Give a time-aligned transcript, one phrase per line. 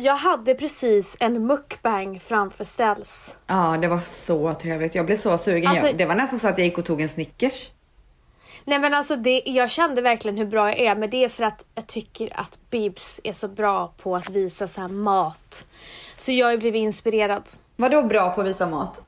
[0.00, 3.36] jag hade precis en mukbang framför ställs.
[3.46, 4.94] Ja, det var så trevligt.
[4.94, 5.70] Jag blev så sugen.
[5.70, 7.70] Alltså- jag, det var nästan så att jag gick och tog en Snickers.
[8.64, 11.44] Nej men alltså det, jag kände verkligen hur bra jag är men det är för
[11.44, 15.64] att jag tycker att Bibs är så bra på att visa så här mat.
[16.16, 17.42] Så jag har blivit inspirerad.
[17.76, 19.00] Vadå bra på att visa mat?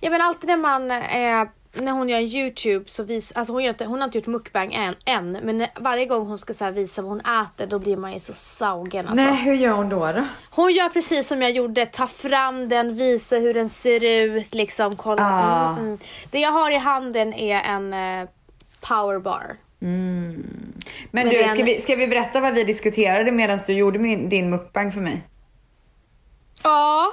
[0.00, 1.48] Ja men alltid när man, eh,
[1.80, 4.26] när hon gör en YouTube så visar, alltså hon, gör inte, hon har inte gjort
[4.26, 7.96] mukbang än, än men varje gång hon ska så visa vad hon äter då blir
[7.96, 9.24] man ju så saugen alltså.
[9.24, 10.12] Nej, hur gör hon då?
[10.12, 10.26] då?
[10.50, 14.96] Hon gör precis som jag gjorde, ta fram den, visa hur den ser ut, liksom
[14.96, 15.22] kolla.
[15.22, 15.72] Ah.
[15.72, 15.98] Mm, mm.
[16.30, 18.28] Det jag har i handen är en eh,
[18.80, 19.56] powerbar.
[19.78, 20.44] Men,
[21.10, 23.98] Men du, är en- ska, vi, ska vi berätta vad vi diskuterade medan du gjorde
[23.98, 25.22] min, din mukbang för mig?
[26.62, 27.12] Ja.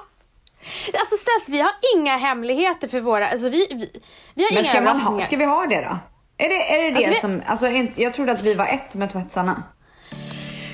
[0.99, 3.89] Alltså ställs, vi har inga hemligheter för våra, alltså vi, vi,
[4.33, 5.97] vi har Men inga ska, man ha, ska vi ha det då?
[6.45, 7.67] Är det är det, det Alltså, vi- som, alltså
[8.01, 9.63] jag trodde att vi var ett med tvättsarna.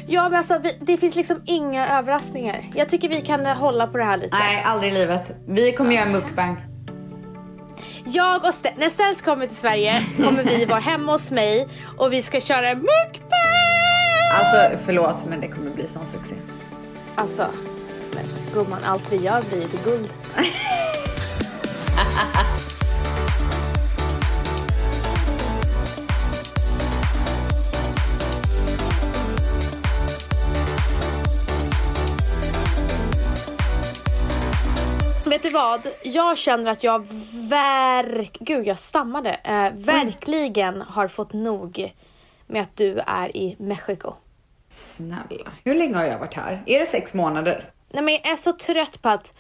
[0.08, 2.66] Ja men alltså vi, det finns liksom inga överraskningar.
[2.76, 4.38] Jag tycker vi kan hålla på det här lite.
[4.38, 5.32] Nej, aldrig i livet.
[5.48, 6.58] Vi kommer göra en mukbang.
[8.05, 12.13] Jag och Ste- när Ställs kommer till Sverige kommer vi vara hemma hos mig och
[12.13, 14.40] vi ska köra en mukbang!
[14.40, 16.35] Alltså förlåt men det kommer bli sån succé.
[17.15, 17.46] Alltså,
[18.15, 20.13] men gumman allt vi gör blir ju till guld.
[35.31, 35.87] Vet du vad?
[36.03, 37.07] Jag känner att jag
[37.49, 38.37] verk...
[38.40, 39.29] Gud, jag stammade.
[39.43, 41.93] Eh, verkligen har fått nog
[42.48, 44.13] med att du är i Mexiko.
[44.68, 46.63] Snälla, hur länge har jag varit här?
[46.65, 47.71] Är det sex månader?
[47.93, 49.37] Nej men jag är så trött på att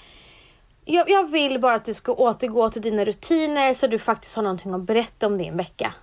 [0.85, 4.43] jag, jag vill bara att du ska återgå till dina rutiner så du faktiskt har
[4.43, 5.93] någonting att berätta om din vecka.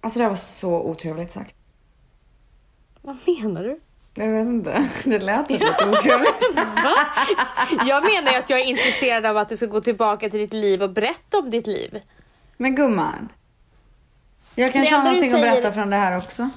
[0.00, 1.54] Alltså det här var så otrevligt sagt.
[3.02, 3.80] Vad menar du?
[4.14, 6.54] Jag vet inte, det lät lite otrevligt.
[6.54, 6.94] Va?
[7.86, 10.52] Jag menar ju att jag är intresserad av att du ska gå tillbaka till ditt
[10.52, 12.00] liv och berätta om ditt liv.
[12.56, 13.28] Men gumman.
[14.54, 16.50] Jag kanske har någonting att säger- berätta från det här också.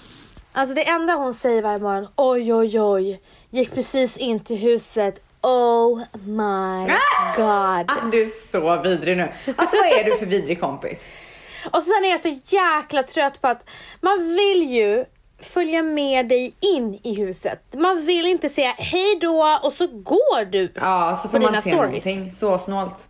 [0.53, 5.19] Alltså det enda hon säger varje morgon, oj oj oj, gick precis in till huset,
[5.41, 6.93] oh my
[7.35, 7.91] god.
[7.91, 9.31] Ah, du är så vidrig nu.
[9.55, 11.09] Alltså vad är du för vidrig kompis?
[11.71, 13.69] Och sen är jag så jäkla trött på att
[14.01, 15.05] man vill ju
[15.39, 17.73] följa med dig in i huset.
[17.73, 20.71] Man vill inte säga hej då och så går du.
[20.75, 22.05] Ja, så på får man se stories.
[22.05, 22.31] någonting.
[22.31, 23.07] Så snålt.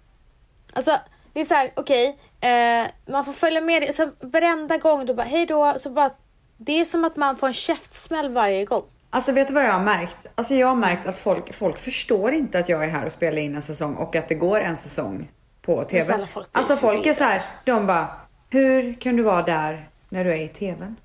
[0.73, 0.97] Alltså
[1.33, 3.93] det är så här, okej, eh, man får följa med dig.
[3.93, 6.09] Så varenda gång du bara hej då, så bara
[6.57, 8.83] det är som att man får en käftsmäll varje gång.
[9.09, 10.17] Alltså vet du vad jag har märkt?
[10.35, 13.37] Alltså jag har märkt att folk, folk förstår inte att jag är här och spelar
[13.37, 15.31] in en säsong och att det går en säsong
[15.61, 16.27] på TV.
[16.33, 18.07] folk Alltså folk är så här, de bara,
[18.49, 20.95] hur kan du vara där när du är i TVn?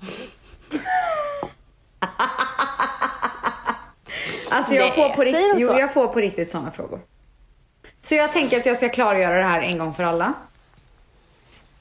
[4.50, 7.00] alltså jag får, på riktigt, jo, jag får på riktigt sådana frågor.
[8.00, 10.34] Så jag tänker att jag ska klargöra det här en gång för alla.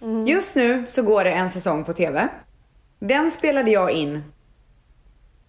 [0.02, 0.28] Mm.
[0.28, 2.28] Just nu så går det en säsong på TV.
[3.00, 4.24] Den spelade jag in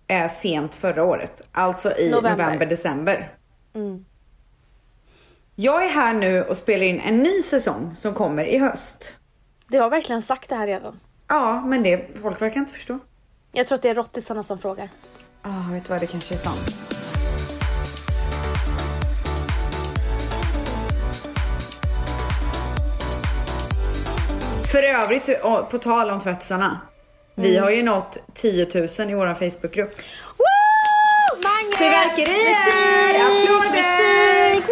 [0.08, 1.42] eh, sent förra året.
[1.52, 2.44] Alltså i November.
[2.44, 3.34] november, december.
[3.74, 4.04] Mm.
[5.54, 9.16] Jag är här nu och spelar in en ny säsong som kommer i höst.
[9.68, 11.00] Du har verkligen sagt det här redan.
[11.28, 12.98] Ja, men det, folk verkar inte förstå.
[13.52, 14.88] Jag tror att det är råttisarna som frågar.
[15.42, 16.76] Ja, vet du vad, det kanske är sant.
[24.72, 26.80] För övrigt, på tal om tvättsarna.
[27.40, 27.62] Vi Mm.
[27.64, 29.94] har ju nått 10 000 i vår Facebookgrupp.
[30.38, 31.42] Woo!
[31.42, 31.76] Mange!
[31.78, 32.56] Fyrverkerier!
[33.24, 34.54] Applåder!
[34.54, 34.64] Musik!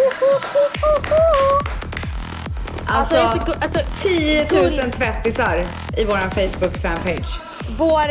[2.88, 5.66] Alltså, Alltså, så alltså, 10 000 gull- tvättisar
[5.98, 7.40] i vår Facebook fanpage.
[7.78, 8.04] Vår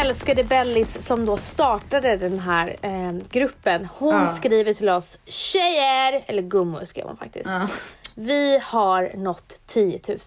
[0.00, 4.26] älskade Bellis som då startade den här eh, gruppen, hon Ja.
[4.26, 6.24] skriver till oss Tjejer!
[6.26, 7.46] Eller gummor skrev hon faktiskt.
[7.50, 7.68] Ja.
[8.14, 10.18] Vi har nått 10 000.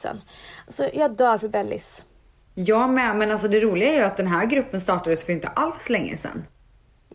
[0.67, 2.05] Alltså jag dör för Bellis.
[2.53, 5.47] Jag med, men alltså det roliga är ju att den här gruppen startades för inte
[5.47, 6.43] alls länge sedan.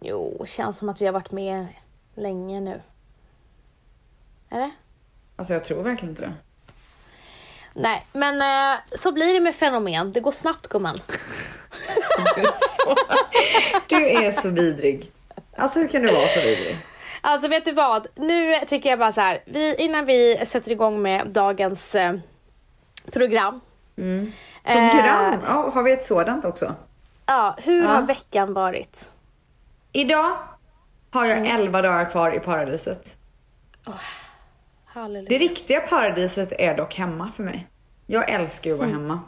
[0.00, 1.66] Jo, känns som att vi har varit med
[2.15, 2.80] länge nu.
[4.50, 4.71] Eller?
[5.36, 6.34] Alltså jag tror verkligen inte det.
[7.74, 10.12] Nej, men eh, så blir det med fenomen.
[10.12, 10.97] Det går snabbt gumman.
[12.16, 12.47] Du är
[12.77, 12.97] så,
[13.88, 15.10] du är så vidrig.
[15.56, 16.77] Alltså hur kan du vara så vidrig?
[17.21, 18.06] Alltså vet du vad?
[18.15, 19.42] Nu tycker jag bara så här.
[19.47, 22.15] Vi, innan vi sätter igång med dagens eh,
[23.12, 23.60] program.
[24.66, 25.33] Program?
[25.33, 26.74] Eh, Ja, har vi ett sådant också?
[27.27, 27.89] ja, hur Ja.
[27.89, 29.10] har veckan varit?
[29.92, 30.36] Idag
[31.10, 33.16] har jag 11 dagar kvar i paradiset.
[34.84, 35.28] Halleluja.
[35.28, 37.66] Det riktiga paradiset är dock hemma för mig.
[38.07, 39.21] Jag älskar ju att vara hemma.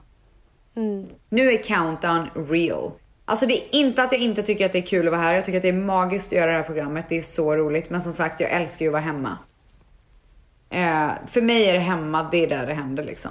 [0.75, 1.07] Mm.
[1.29, 2.91] Nu är countdown real.
[3.25, 5.35] Alltså det är inte att jag inte tycker att det är kul att vara här.
[5.35, 7.07] Jag tycker att det är magiskt att göra det här programmet.
[7.09, 7.91] Det är så roligt.
[7.91, 9.39] Men som sagt, jag älskar ju att vara hemma.
[10.71, 13.31] Eh, för mig är det hemma, det är där det händer liksom.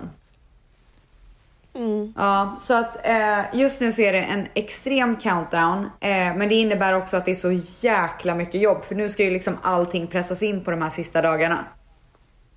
[1.78, 2.14] Mm.
[2.18, 5.90] Ja, så att eh, just nu så är det en extrem countdown.
[6.00, 7.52] Eh, men det innebär också att det är så
[7.88, 8.84] jäkla mycket jobb.
[8.84, 11.66] För nu ska ju liksom allting pressas in på de här sista dagarna.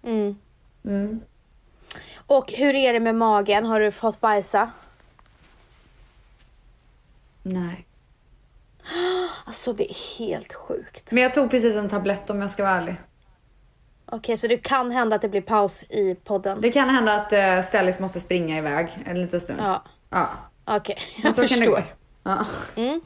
[0.03, 0.37] Mm.
[0.85, 1.21] Mm.
[2.27, 3.67] Och hur är det med magen?
[3.67, 4.71] Har du fått bajsa?
[7.43, 7.87] Nej.
[9.45, 11.13] Alltså det är helt sjukt.
[11.13, 12.97] Men jag tog precis en tablett om jag ska vara ärlig.
[14.13, 16.61] Okej, så det kan hända att det blir paus i podden?
[16.61, 19.61] Det kan hända att eh, Stellis måste springa iväg en liten stund.
[19.63, 20.29] Ja, Ja.
[20.65, 20.99] okej.
[21.23, 21.83] Men Jag kan det förstår.
[22.23, 22.47] Ja.
[22.77, 23.01] Mm.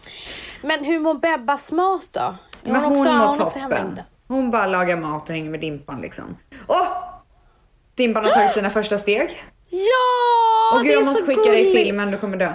[0.62, 2.20] Men hur mår Bebbas mat då?
[2.20, 2.36] Är
[2.72, 4.00] Men hon mår hon också toppen.
[4.28, 6.36] Hon bara lagar mat och hänger med Dimpan liksom.
[6.68, 6.86] Åh!
[7.94, 9.44] Dimpan har tagit sina första steg.
[9.68, 10.76] Ja!
[10.76, 11.78] Och det gud är jag måste så skicka dig gulligt.
[11.86, 12.52] filmen, du kommer dö.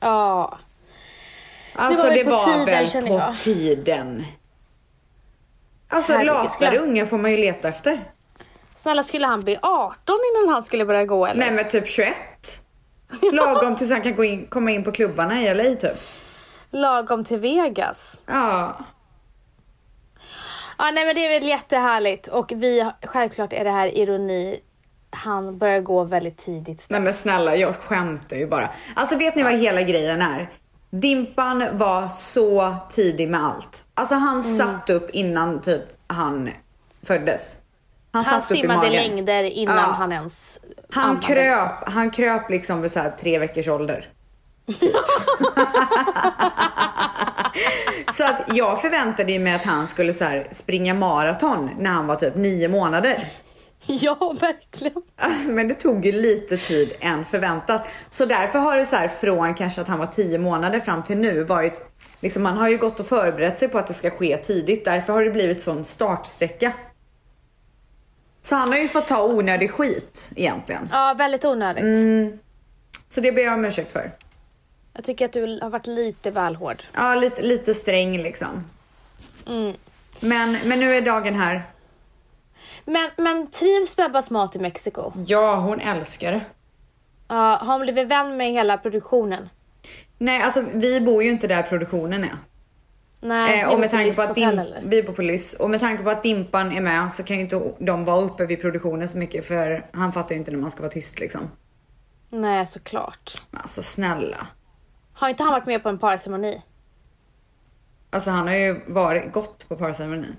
[0.00, 0.58] Ja.
[1.74, 3.36] Alltså var det ju på var, tiden, på jag.
[3.36, 4.24] tiden.
[5.90, 8.00] Alltså Herregud, latare skulle jag- unga får man ju leta efter.
[8.74, 11.40] Snälla, skulle han bli 18 innan han skulle börja gå eller?
[11.40, 12.14] Nej men typ 21.
[13.32, 15.98] Lagom tills han kan gå in, komma in på klubbarna i LA typ.
[16.70, 18.22] Lagom till Vegas.
[18.26, 18.76] Ja.
[20.78, 24.60] Ja, nej men det är väl jättehärligt och vi, självklart är det här ironi.
[25.10, 26.86] Han börjar gå väldigt tidigt.
[26.88, 28.70] Nej men snälla, jag skämtar ju bara.
[28.96, 30.50] Alltså vet ni vad hela grejen är?
[30.90, 33.84] Dimpan var så tidig med allt.
[33.94, 34.42] Alltså han Mm.
[34.42, 36.50] satt upp innan typ han
[37.02, 37.56] föddes.
[38.12, 38.92] Han, Han satt upp i simmade magen.
[38.92, 39.82] längder innan Ja.
[39.82, 40.58] han ens
[40.92, 44.08] Han kröp, han kröp liksom vid så här tre veckors ålder.
[48.12, 52.34] så att jag förväntade mig att han skulle så springa maraton när han var typ
[52.36, 53.24] nio månader.
[54.00, 55.02] Ja, verkligen.
[55.46, 57.88] Men det tog ju lite tid än förväntat.
[58.08, 61.16] Så därför har det så här från kanske att han var 10 månader fram till
[61.16, 61.82] nu varit
[62.20, 64.84] Liksom man har ju gått och förberett sig på att det ska ske tidigt.
[64.84, 66.72] Därför har det blivit sån startsträcka.
[68.42, 70.88] Så han har ju fått ta onödig skit egentligen.
[70.92, 71.82] Ja, väldigt onödigt.
[71.82, 72.38] Mm.
[73.08, 74.12] Så det ber jag om ursäkt för.
[74.92, 76.82] Jag tycker att du har varit lite väl hård.
[76.92, 78.64] Ja, lite, lite sträng liksom.
[79.46, 79.72] Mm.
[80.20, 81.62] Men, men nu är dagen här.
[82.84, 85.12] Men, men trivs Bebbas mat i Mexiko?
[85.26, 86.40] Ja, hon älskar det.
[87.28, 89.48] Ja, har hon blivit vän med hela produktionen?
[90.18, 92.36] Nej, alltså vi bor ju inte där produktionen är.
[93.20, 94.82] Nej, Eh, och med tanke på att Dim- eller?
[94.84, 97.72] vi på Lyss och med tanke på att Dimpan är med så kan ju inte
[97.78, 100.80] de vara uppe vid produktionen så mycket för han fattar ju inte när man ska
[100.82, 101.40] vara tyst liksom.
[102.28, 103.42] Nej, såklart.
[103.50, 104.46] Men Alltså snälla.
[105.12, 106.62] Har inte han varit med på en parceremoni?
[108.10, 110.36] Alltså han har ju varit gått på parceremonin.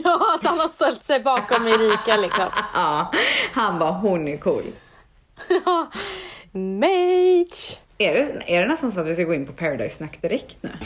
[0.04, 2.48] Ja, att han har ställt sig bakom Erika liksom.
[2.74, 3.12] Ja,
[3.52, 4.62] han bara hon är cool.
[5.48, 5.86] Ja,
[6.52, 7.76] Mage.
[7.98, 10.56] Är det, är det nästan så att vi ska gå in på Paradise Snack direkt
[10.60, 10.70] nu?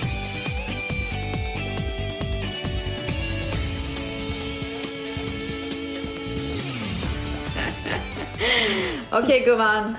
[9.10, 9.96] Okej gumman.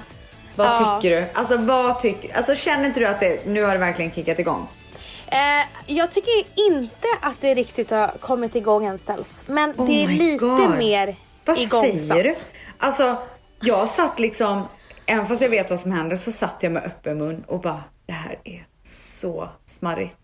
[0.55, 0.99] Vad Ja.
[1.01, 1.25] tycker du?
[1.33, 4.67] Alltså vad tycker Alltså känner inte du att det, nu har det verkligen kickat igång?
[5.31, 6.31] Eh, jag tycker
[6.69, 9.43] inte att det riktigt har kommit igång än ställs.
[9.47, 10.77] Men Oh det är lite God.
[10.77, 12.01] mer Vad igångsatt.
[12.07, 12.35] säger du?
[12.77, 13.17] Alltså
[13.61, 14.67] jag satt liksom,
[15.05, 17.83] även fast jag vet vad som händer så satt jag med öppen mun och bara
[18.05, 20.17] det här är så smarrigt.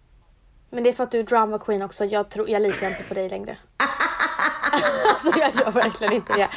[0.69, 2.05] Men det är för att du är drama queen också.
[2.05, 3.57] Jag, tror, jag litar inte på dig längre.
[5.09, 6.49] alltså jag gör verkligen inte det.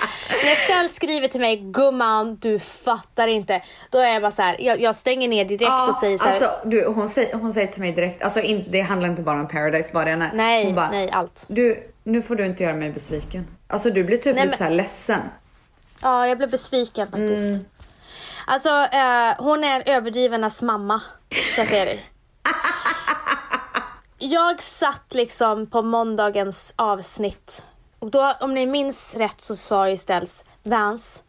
[0.44, 3.62] När Estelle skriver till mig, gumman du fattar inte.
[3.90, 6.32] Då är jag bara så här, jag, jag stänger ner direkt och säger så här,
[6.32, 9.40] alltså, du, hon, säger, hon säger till mig direkt, alltså in, det handlar inte bara
[9.40, 10.30] om Paradise vad det än är.
[10.34, 11.44] nej, hon bara, nej allt.
[11.46, 13.46] Du, nu får du inte göra mig besviken.
[13.68, 15.20] Alltså du blir typ Nej, lite men- så här ledsen.
[16.02, 17.42] Ja, jag blev besviken faktiskt.
[17.42, 17.64] Mm.
[18.46, 21.00] Alltså, eh, hon är överdrivarnas mamma,
[21.52, 22.04] ska jag säga dig.
[24.22, 27.64] Jag satt liksom på måndagens avsnitt.
[28.00, 31.22] Och då, om ni minns rätt så sa ju Ställs Vans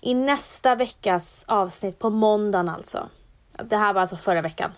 [0.00, 3.08] i nästa veckas avsnitt, på måndagen alltså.
[3.64, 4.72] Det här var alltså förra veckan.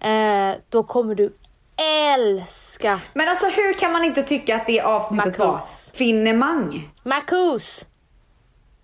[0.00, 1.32] Eh, då kommer du
[1.76, 5.90] älska Men alltså hur kan man inte tycka att det avsnittet Marcus.
[5.92, 6.90] var finemang?
[7.02, 7.86] Marcus.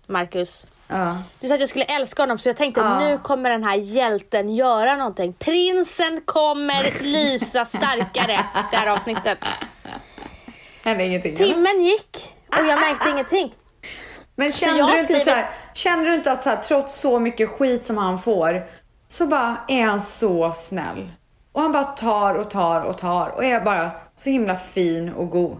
[0.07, 0.67] Marcus.
[0.87, 1.17] Ja.
[1.39, 2.99] Du sa att jag skulle älska honom så jag tänkte Ja.
[2.99, 5.33] nu kommer den här hjälten göra någonting.
[5.33, 9.37] Prinsen kommer lysa starkare det här avsnittet.
[10.83, 11.35] Hände ingenting.
[11.35, 13.53] Timmen gick och jag märkte ingenting.
[14.35, 17.19] Men kände du inte skriver- så här, kände du inte att så här, trots så
[17.19, 18.63] mycket skit som han får
[19.07, 21.11] så bara är han så snäll.
[21.51, 25.29] Och han bara tar och tar och tar och är bara så himla fin och
[25.29, 25.57] god.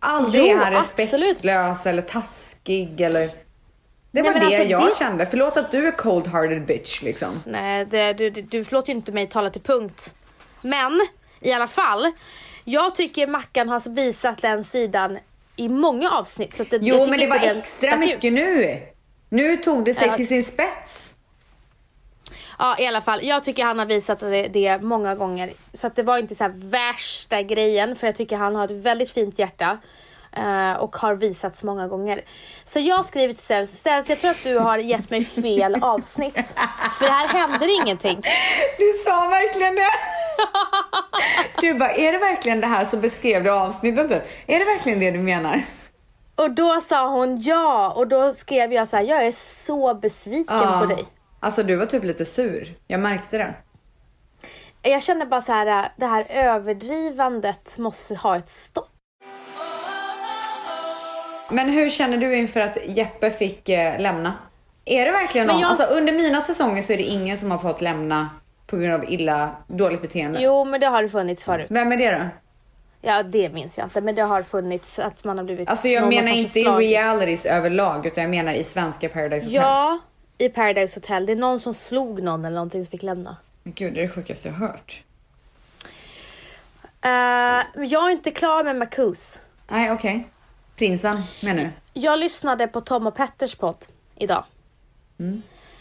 [0.00, 1.12] Aldrig Jo, är han absolut.
[1.12, 3.30] respektlös eller taskig eller...
[4.10, 5.26] Det var Nej, det alltså, jag det- kände.
[5.26, 7.42] Förlåt att du är cold-hearted bitch liksom.
[7.46, 10.14] Nej, det, du, du, du låter ju inte mig tala till punkt.
[10.60, 11.00] Men
[11.40, 12.12] i alla fall,
[12.64, 15.18] jag tycker Mackan har visat den sidan
[15.56, 16.52] i många avsnitt.
[16.52, 18.32] Så att det, Jo, men det var extra mycket ut.
[18.34, 18.82] nu.
[19.28, 20.16] Nu tog det sig Ja.
[20.16, 21.14] till sin spets.
[22.58, 23.18] Ja, i alla fall.
[23.22, 25.52] Jag tycker han har visat det, det många gånger.
[25.72, 28.70] Så att det var inte så här värsta grejen, för jag tycker han har ett
[28.70, 29.78] väldigt fint hjärta.
[30.36, 32.20] Eh, och har visats många gånger.
[32.64, 35.76] Så jag har skrivit till Ställs, Ställs jag tror att du har gett mig fel
[35.82, 36.54] avsnitt.
[36.98, 38.22] För här händer ingenting.
[38.78, 39.90] Du sa verkligen det.
[41.60, 44.22] Du bara, är det verkligen det här som beskrev du avsnittet typ?
[44.46, 45.62] Är det verkligen det du menar?
[46.36, 50.78] Och då sa hon ja och då skrev jag så här, jag är så besviken
[50.80, 51.04] på dig.
[51.40, 52.74] Alltså du var typ lite sur.
[52.86, 53.54] Jag märkte det.
[54.82, 58.90] Jag känner bara så här, det här överdrivandet måste ha ett stopp.
[61.50, 64.32] Men hur känner du inför att Jeppe fick eh, lämna?
[64.84, 65.60] Är det verkligen någon?
[65.60, 68.30] jag- Alltså under mina säsonger så är det ingen som har fått lämna
[68.66, 70.42] på grund av illa, dåligt beteende.
[70.42, 71.66] Jo men det har det funnits förut.
[71.70, 72.24] Vem är det då?
[73.00, 76.08] Ja det minns jag inte men det har funnits att man har blivit Alltså jag
[76.08, 79.54] menar inte i realities överlag utan jag menar i svenska Paradise Hotel.
[79.62, 79.98] Ja,
[80.38, 81.26] i Paradise Hotel.
[81.26, 83.36] Det är någon som slog någon eller någonting som fick lämna.
[83.62, 85.02] Men gud det är det sjukaste jag hört.
[87.06, 89.38] Uh, jag är inte klar med Marcus.
[89.68, 90.28] Nej okej.
[90.76, 91.70] Prinsen menar du?
[92.00, 93.84] Jag lyssnade på Tom och Petters podd
[94.16, 94.44] idag.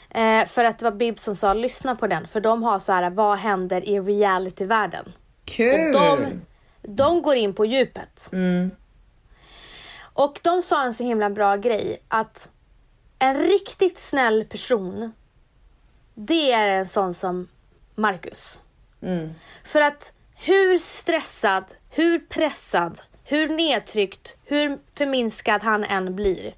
[0.10, 2.94] Eh, för att det var Bib som sa lyssna på den för de har så
[2.94, 5.14] här vad händer i realityvärlden?
[5.46, 5.96] Kul!
[5.96, 6.42] Och de,
[6.82, 8.30] de går in på djupet.
[8.32, 8.72] Mm.
[10.00, 12.50] Och de sa en så himla bra grej att
[13.20, 15.14] en riktigt snäll person
[16.14, 17.48] det är en sån som
[17.96, 18.60] Marcus.
[19.02, 19.34] Mm.
[19.64, 26.53] För att hur stressad, hur pressad, hur nedtryckt, hur förminskad han än blir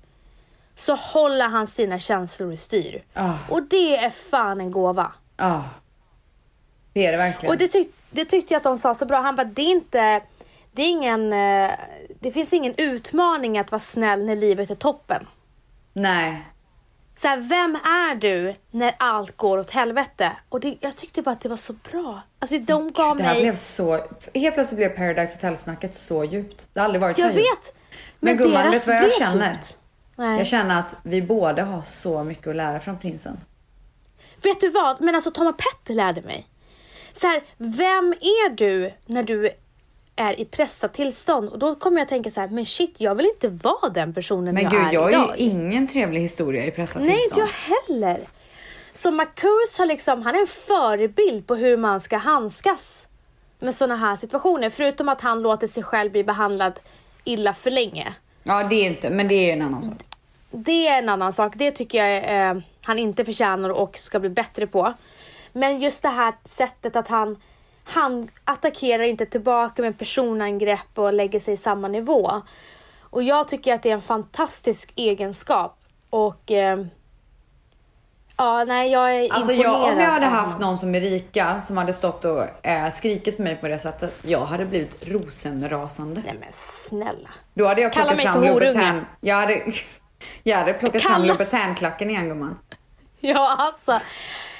[0.75, 3.03] så håller han sina känslor i styr.
[3.13, 3.33] Ah.
[3.49, 5.11] Och det är fan en gåva.
[5.37, 5.63] Ja.
[6.93, 7.53] Det är det verkligen.
[7.53, 9.21] Och det, tyck, det tyckte jag att de sa så bra.
[9.21, 10.21] Han bara, det är inte,
[10.71, 11.71] det är ingen, eh,
[12.19, 15.27] det finns ingen utmaning att vara snäll när livet är toppen.
[15.93, 16.45] Nej.
[17.15, 20.31] Så här, vem är du när allt går åt helvete?
[20.49, 22.21] Och det, jag tyckte bara att det var så bra.
[22.39, 23.43] Alltså de gav Det här mig...
[23.43, 23.99] blev så...
[24.33, 26.67] Helt plötsligt blev Paradise Hotel-snacket så djupt.
[26.73, 27.49] Det har aldrig varit så jag här djupt.
[27.49, 27.75] vet!
[28.19, 29.57] Men gumman, vet du vad jag känner?
[30.15, 30.37] Nej.
[30.37, 33.37] Jag känner att vi båda har så mycket att lära från prinsen.
[34.43, 35.01] Vet du vad?
[35.01, 36.47] Men alltså och Petter lärde mig.
[37.13, 39.51] Så här, vem är du när du
[40.15, 41.49] är i pressat tillstånd?
[41.49, 44.53] Och då kommer jag tänka så här, men shit, jag vill inte vara den personen
[44.53, 45.35] Men jag gud, är jag har idag.
[45.39, 47.49] ju ingen trevlig historia i pressat Nej, inte tillstånd.
[47.49, 48.19] jag heller.
[48.93, 53.07] Så Marcus har liksom, han är en förebild på hur man ska handskas
[53.59, 54.69] med sådana här situationer.
[54.69, 56.79] Förutom att han låter sig själv bli behandlad
[57.23, 58.13] illa för länge.
[58.43, 59.97] Ja, det är inte, men det är en annan sak.
[60.51, 61.53] Det är en annan sak.
[61.55, 64.93] Det tycker jag eh, han inte förtjänar och ska bli bättre på.
[65.53, 67.37] Men just det här sättet att han,
[67.85, 72.41] han attackerar inte tillbaka med personangrepp och lägger sig i samma nivå.
[73.01, 75.77] Och jag tycker att det är en fantastisk egenskap.
[76.09, 76.85] Och eh,
[78.37, 81.93] ja, nej jag är Alltså jag, om jag hade haft någon som Erika som hade
[81.93, 86.21] stått och äh, skrikit på mig på det sättet, jag hade blivit rosenrasande.
[86.25, 87.29] Nej men snälla.
[87.53, 88.43] Då hade jag Kalla plockat fram.
[88.43, 89.05] Louboutin.
[89.21, 89.61] Jag hade,
[90.43, 92.59] jag hade plockat fram Kalla- Louboutin-klacken igen gumman.
[93.19, 93.99] Ja alltså.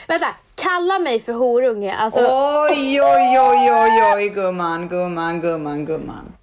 [0.08, 1.96] Vänta, kalla mig för horunge.
[1.96, 6.34] Alltså, Oj, oj, oj, oj, oj, gumman, gumman, gumman, gumman.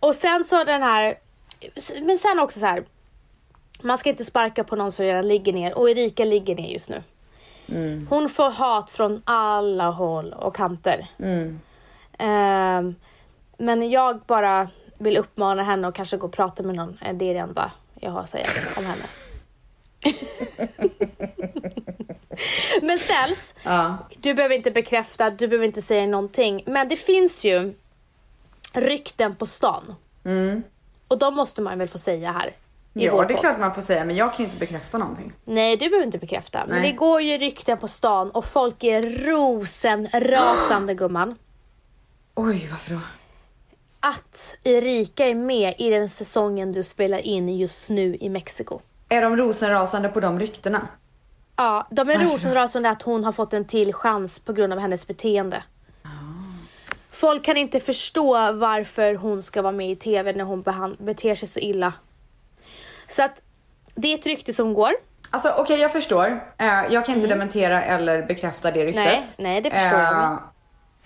[0.00, 1.18] Och sen så den här,
[2.02, 2.84] men sen också så här.
[3.84, 6.88] Man ska inte sparka på någon som redan ligger ner och Erika ligger ner just
[6.88, 7.02] nu.
[7.68, 8.06] Mm.
[8.10, 11.06] Hon får hat från alla håll och kanter.
[11.18, 11.60] Mm.
[12.18, 12.94] Ehm,
[13.58, 16.98] men jag bara vill uppmana henne att kanske gå och prata med någon.
[17.04, 17.70] Eh, Det är det enda
[18.00, 18.46] jag har att säga
[18.76, 19.04] om henne.
[22.82, 23.96] men ställs, Ja.
[24.20, 26.62] du behöver inte bekräfta, du behöver inte säga någonting.
[26.66, 27.74] Men det finns ju
[28.72, 29.94] rykten på stan.
[30.24, 30.62] Mm.
[31.08, 32.46] Och de måste man väl få säga här.
[32.94, 35.32] I Ja, det är klart man får säga, men jag kan ju inte bekräfta någonting.
[35.44, 36.64] Nej, du behöver inte bekräfta.
[36.68, 36.90] Men Nej.
[36.92, 41.36] det går ju rykten på stan och folk är rosenrasande gumman.
[42.34, 43.00] Oj, varför då?
[44.00, 48.80] Att Erika är med i den säsongen du spelar in just nu i Mexiko.
[49.08, 50.88] Är de rosenrasande på de ryktena?
[51.56, 55.06] Ja, de är rosenrasande att hon har fått en till chans på grund av hennes
[55.06, 55.62] beteende.
[57.10, 60.62] Folk kan inte förstå varför hon ska vara med i TV när hon
[60.98, 61.92] beter sig så illa.
[63.08, 63.42] Så att
[63.94, 64.90] det är ett rykte som går.
[65.30, 66.44] Alltså okej, jag förstår.
[66.58, 69.06] Eh, jag kan inte dementera eller bekräfta det ryktet.
[69.06, 69.20] Mm.
[69.20, 70.38] Nej, nej, det förstår jag.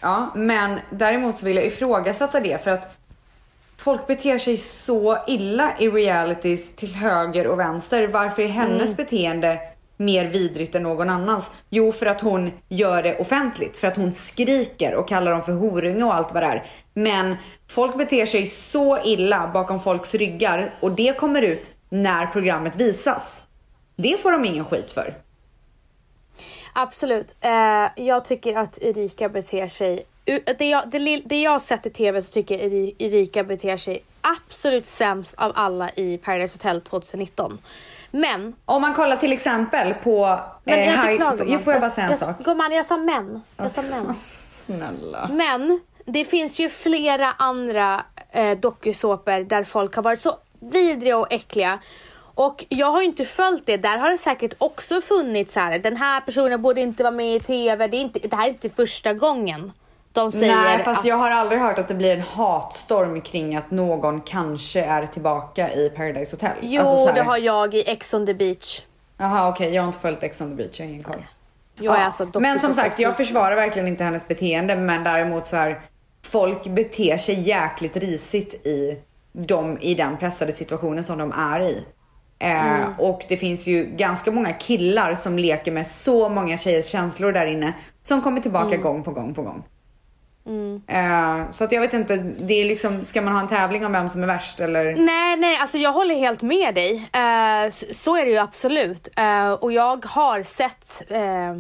[0.00, 2.97] Ja, men däremot så vill jag ifrågasätta det för att
[3.76, 8.07] folk beter sig så illa i realities till höger och vänster.
[8.09, 8.97] Varför är hennes Mm.
[8.97, 9.61] beteende
[9.97, 11.53] mer vidrigt än någon annans?
[11.71, 13.76] Jo, för att hon gör det offentligt.
[13.76, 16.67] För att hon skriker och kallar dem för horunge och allt vad det är.
[16.95, 17.37] Men
[17.69, 23.43] folk beter sig så illa bakom folks ryggar och det kommer ut när programmet visas.
[23.97, 25.15] Det får de ingen skit för.
[26.73, 27.37] Absolut.
[27.41, 30.07] Eh, jag tycker att Erika beter sig...
[30.59, 34.03] Det jag, det, det jag har sett i TV så tycker jag Erika beter sig
[34.21, 37.59] absolut sämst av alla i Paradise Hotel 2019.
[38.11, 38.55] Men...
[38.65, 40.39] Om man kollar till exempel på...
[40.65, 41.61] Men jag är inte klar gumman.
[41.61, 42.37] Får jag bara säga en jag, sak?
[42.45, 43.43] Gumman, jag sa män.
[43.57, 44.15] Jag sa män.
[44.67, 45.29] Snälla.
[45.33, 51.33] Men det finns ju flera andra eh, dokusåpor där folk har varit så vidriga och
[51.33, 51.79] äckliga.
[52.35, 53.77] Och jag har ju inte följt det.
[53.77, 55.79] Där har det säkert också funnits så här.
[55.79, 57.87] Den här personen borde inte vara med i TV.
[57.87, 59.73] Det, är inte, det här är inte första gången
[60.16, 61.06] de säger Nej, fast att...
[61.06, 65.73] jag har aldrig hört att det blir en hatstorm kring att någon kanske är tillbaka
[65.73, 66.52] i Paradise Hotel.
[66.61, 68.82] Jo, Alltså det har jag i Ex on the beach.
[69.18, 71.26] Jaha, okej, jag har inte följt Ex on the beach, jag har ingen koll.
[71.80, 75.80] Ja, alltså men som sagt, jag försvarar verkligen inte hennes beteende, men däremot så här,
[76.23, 78.99] folk beter sig jäkligt risigt i,
[79.32, 81.85] de, i den pressade situationen som de är i.
[82.38, 82.92] Eh, Mm.
[82.99, 87.46] Och det finns ju ganska många killar som leker med så många tjejers känslor där
[87.46, 88.80] inne som kommer tillbaka Mm.
[88.82, 89.62] gång på gång på gång.
[90.88, 93.93] Eh, så att jag vet inte, det är liksom, ska man ha en tävling om
[93.93, 94.85] vem som är värst eller?
[94.97, 96.95] Nej, nej, alltså jag håller helt med dig.
[96.97, 99.09] Eh, så är det ju absolut.
[99.19, 101.55] Eh, och jag har sett eh,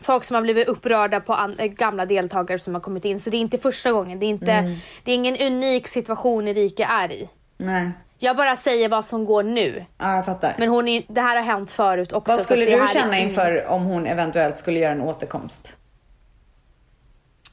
[0.00, 3.20] folk som har blivit upprörda på gamla deltagare som har kommit in.
[3.20, 4.18] Så det är inte första gången.
[4.18, 4.72] Det är, inte, Mm.
[5.04, 7.28] det är ingen unik situation Erika är i.
[7.56, 9.84] Nej, Jag bara säger vad som går nu.
[9.98, 10.54] ja jag fattar.
[10.58, 12.32] Men hon är, det här har hänt förut också.
[12.36, 15.76] Vad skulle du känna inför om hon eventuellt skulle göra en återkomst?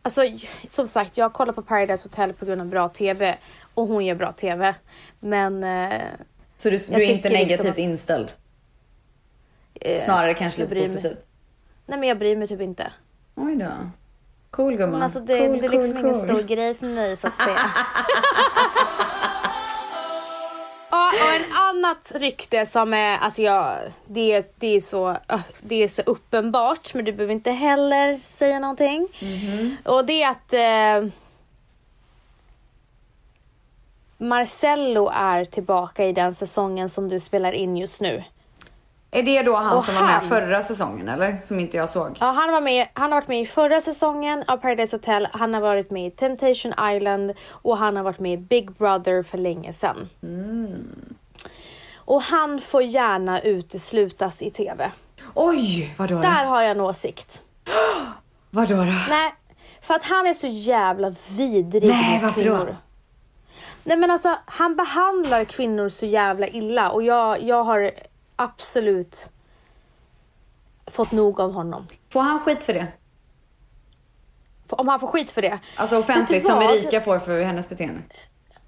[0.02, 0.22] Alltså
[0.70, 3.38] som sagt, jag kollar på Paradise Hotel på grund av bra TV.
[3.74, 4.76] Och hon gör bra TV.
[5.20, 5.64] Men...
[5.64, 6.02] Eh,
[6.58, 8.32] Så du, du är inte liksom negativt att- inställd?
[9.82, 10.96] eh, Snarare kanske lite bryr mig.
[10.96, 11.26] positivt?
[11.86, 12.92] Nej men jag bryr mig typ inte.
[13.36, 13.72] Oj då.
[14.52, 14.92] Cool gumman.
[14.92, 16.30] Men alltså det, cool, det är liksom cool, ingen cool.
[16.30, 17.60] stor grej för mig så att säga.
[21.12, 25.18] Ja, och en annat rykte som är, alltså jag, det, det, är så,
[25.62, 29.08] det är så uppenbart men du behöver inte heller säga någonting.
[29.22, 29.78] Mhm.
[29.86, 31.12] Och det är att eh,
[34.18, 38.24] Marcello är tillbaka i den säsongen som du spelar in just nu.
[39.12, 41.38] Är det då han Och som var med han- förra säsongen eller?
[41.42, 42.18] Som inte jag såg?
[42.20, 45.54] Ja, han, var med, han har varit med i förra säsongen av Paradise Hotel, han
[45.54, 49.38] har varit med i Temptation Island och han har varit med i Big Brother för
[49.38, 50.10] länge sedan.
[51.96, 54.92] Och han får gärna uteslutas i TV.
[55.34, 56.22] Oj, vadå då?
[56.22, 57.42] Där har jag en åsikt.
[58.50, 58.84] Vadå då?
[59.10, 59.34] Nej,
[59.82, 62.58] för att han är så jävla vidrig Nej, mot varför då?
[62.58, 62.76] kvinnor.
[63.84, 67.92] Nej men alltså, han behandlar kvinnor så jävla illa och jag, jag har
[68.40, 69.26] absolut
[70.88, 71.88] fått nog av honom.
[72.10, 72.88] Får han skit för det?
[74.70, 75.60] Om han får skit för det.
[75.76, 76.62] Alltså offentligt som?
[76.62, 78.02] Erika får för hennes beteende?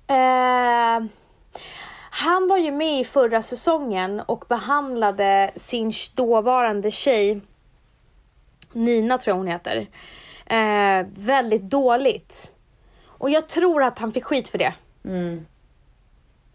[0.08, 1.06] Eh,
[2.12, 7.42] han var ju med i förra säsongen och behandlade sin dåvarande tjej,
[8.72, 9.88] Nina tror jag hon heter,
[10.46, 12.52] eh, väldigt dåligt.
[13.06, 14.74] Och jag tror att han fick skit för det.
[15.06, 15.46] Mm.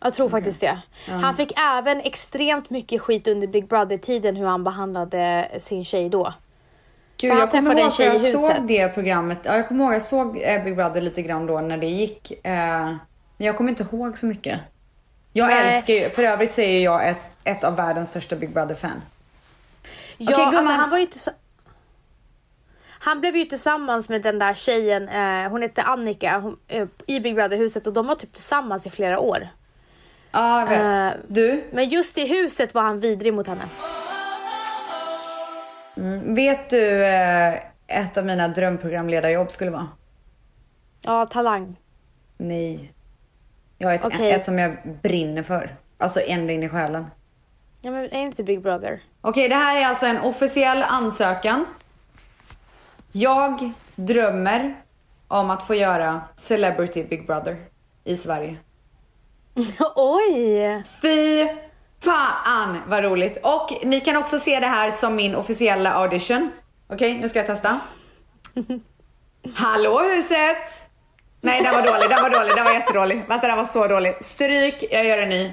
[0.01, 0.79] Jag tror faktiskt det.
[1.07, 6.35] Han fick även extremt mycket skit under Big Brother-tiden hur han behandlade sin tjej då.
[7.17, 9.39] Gud, jag kommer ihåg för jag såg det programmet.
[9.43, 12.31] Ja, jag kommer ihåg jag såg eh, Big Brother lite grann då när det gick.
[12.31, 12.95] Eh,
[13.37, 14.61] men jag kommer inte ihåg så mycket.
[15.33, 15.75] Jag Nej.
[15.75, 19.03] älskar ju, för övrigt så är jag ett, ett av världens största Big Brother-fan.
[20.17, 21.31] Ja, Okej, alltså han var ju inte så...
[22.89, 27.21] Han blev ju tillsammans med den där tjejen, eh, hon hette Annika, hon, eh, i
[27.21, 29.49] Big Brother-huset och de var typ tillsammans i flera år.
[30.31, 31.15] Ja, jag vet.
[31.15, 33.63] Eh, Du, Men just i huset var han vidrig mot henne.
[36.35, 37.55] vet du eh,
[37.87, 39.89] ett av mina drömprogramledarjobb skulle vara?
[41.01, 41.77] Ja, talang.
[42.37, 42.93] Nej.
[43.79, 44.31] Jag har ett, Okej.
[44.33, 45.77] ett som jag brinner för.
[45.99, 47.07] Alltså ända in i själen.
[47.83, 49.01] Ja, men är inte Big Brother?
[49.21, 51.65] Okej, det här är alltså en officiell ansökan.
[53.13, 54.75] Jag drömmer
[55.29, 57.57] om att få göra Celebrity Big Brother
[58.05, 58.57] i Sverige.
[59.97, 60.83] Oj!
[61.03, 61.47] Fy
[62.05, 63.39] fan vad roligt!
[63.43, 66.51] Och ni kan också se det här som min officiella audition.
[66.89, 67.81] Okej, nu ska jag testa.
[69.55, 70.83] Hallå huset!
[71.41, 73.25] Nej, den var dålig, den var dålig, den var jättedålig.
[73.29, 74.25] Vänta, den var så dålig.
[74.25, 75.53] Stryk, jag gör en ny.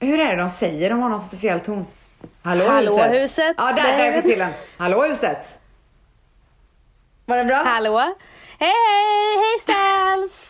[0.00, 0.90] Hur är det de säger?
[0.90, 1.86] De har någon speciell ton.
[2.42, 3.12] Hallå, Hallå, huset.
[3.12, 3.54] huset.
[3.58, 4.52] Ja, där, där är vi till den.
[4.76, 5.58] Hallå huset.
[7.24, 7.56] Var den bra?
[7.56, 7.98] Hallå?
[8.58, 8.72] Hej,
[9.36, 10.47] hej Ställs!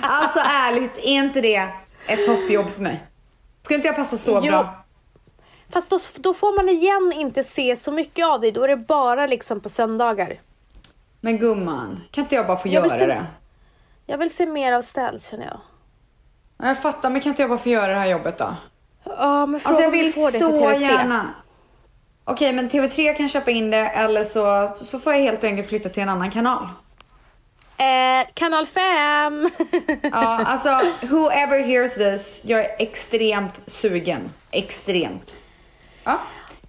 [0.00, 1.68] Alltså ärligt, är inte det
[2.06, 3.04] ett toppjobb för mig?
[3.62, 4.50] Skulle inte jag passa så Jo.
[4.50, 4.74] bra?
[5.72, 8.52] Fast då, då får man igen inte se så mycket av dig.
[8.52, 10.40] Då är det bara liksom på söndagar.
[11.20, 13.26] Men gumman, kan inte jag bara få Jag göra se- det?
[14.06, 15.60] Jag vill se mer av ställs känner jag.
[16.58, 18.56] Ja, Jag fattar, men kan inte jag bara få göra det här jobbet då?
[19.04, 20.78] Ja, men fråga Alltså jag vill får det så för TV3.
[20.80, 21.26] gärna.
[22.24, 25.88] Okej, men TV3 kan köpa in det eller så, så får jag helt enkelt flytta
[25.88, 26.68] till en annan kanal.
[27.78, 29.50] Eh, kanal 5!
[30.02, 30.10] Ja,
[30.46, 34.32] alltså whoever hears this, jag är extremt sugen.
[34.50, 35.40] Extremt.
[36.04, 36.18] Ja.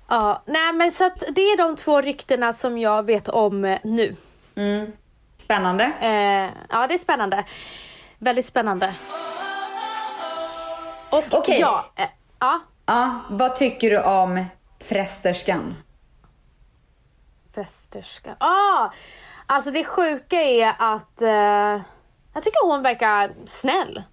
[0.07, 3.79] ja, nej men så att det är de två ryktena som jag vet om eh,
[3.83, 4.15] nu.
[4.55, 4.91] Mm.
[5.37, 5.83] Spännande.
[5.83, 7.43] Eh, ja, det är spännande.
[8.17, 8.95] Väldigt spännande.
[11.09, 11.59] Och Okej.
[11.59, 12.07] ja, eh,
[12.39, 14.45] ja, Ja, vad tycker du om
[14.79, 15.75] Frästerskan?
[17.53, 18.35] prästerska.
[18.39, 18.89] Ah,
[19.47, 21.81] alltså det sjuka är att eh,
[22.33, 24.03] jag tycker hon verkar snäll.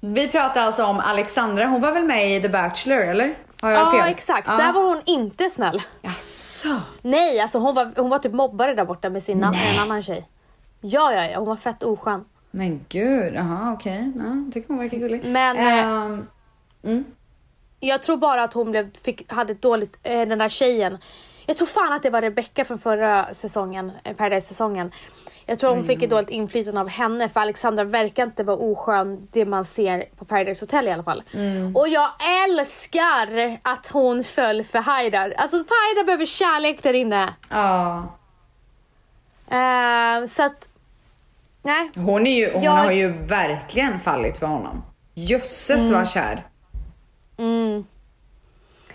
[0.00, 3.38] Vi pratar alltså om Alexandra, hon var väl med i The Bachelor eller?
[3.60, 4.10] Har jag Ja, fel?
[4.12, 4.48] exakt.
[4.48, 4.56] Ja.
[4.56, 5.82] Där var hon inte snäll.
[6.02, 6.80] Jaså?
[7.02, 10.02] Nej, alltså hon var, hon var typ mobbare där borta med sin an- en annan
[10.02, 10.28] tjej.
[10.80, 12.24] Ja, ja, ja, hon var fett oskön.
[12.50, 14.12] Men gud, jaha okej.
[14.16, 15.24] Ja, jag tycker hon verkar gullig.
[15.24, 16.26] Men, eh, Ehm,
[16.84, 17.04] mm.
[17.80, 20.98] Jag tror bara att hon blev, fick, hade ett dåligt, eh, den där tjejen.
[21.46, 24.92] Jag tror fan att det var Rebecca från förra säsongen, eh, Paradise-säsongen.
[25.46, 29.28] Jag tror hon fick ett dåligt inflytande av henne för Alexandra verkar inte vara oskön
[29.32, 31.22] det man ser på Paradise Hotel i alla fall.
[31.74, 32.10] Och jag
[32.48, 35.34] älskar att hon föll för Haidar.
[35.36, 37.34] Alltså Haidar behöver kärlek där inne.
[37.48, 37.96] Ja.
[39.50, 40.68] Eh, så att,
[41.62, 41.90] nej.
[41.96, 44.82] Hon, är ju, hon Jag- har ju verkligen fallit för honom.
[45.14, 46.46] Jösses vad kär.
[47.36, 47.84] Mm.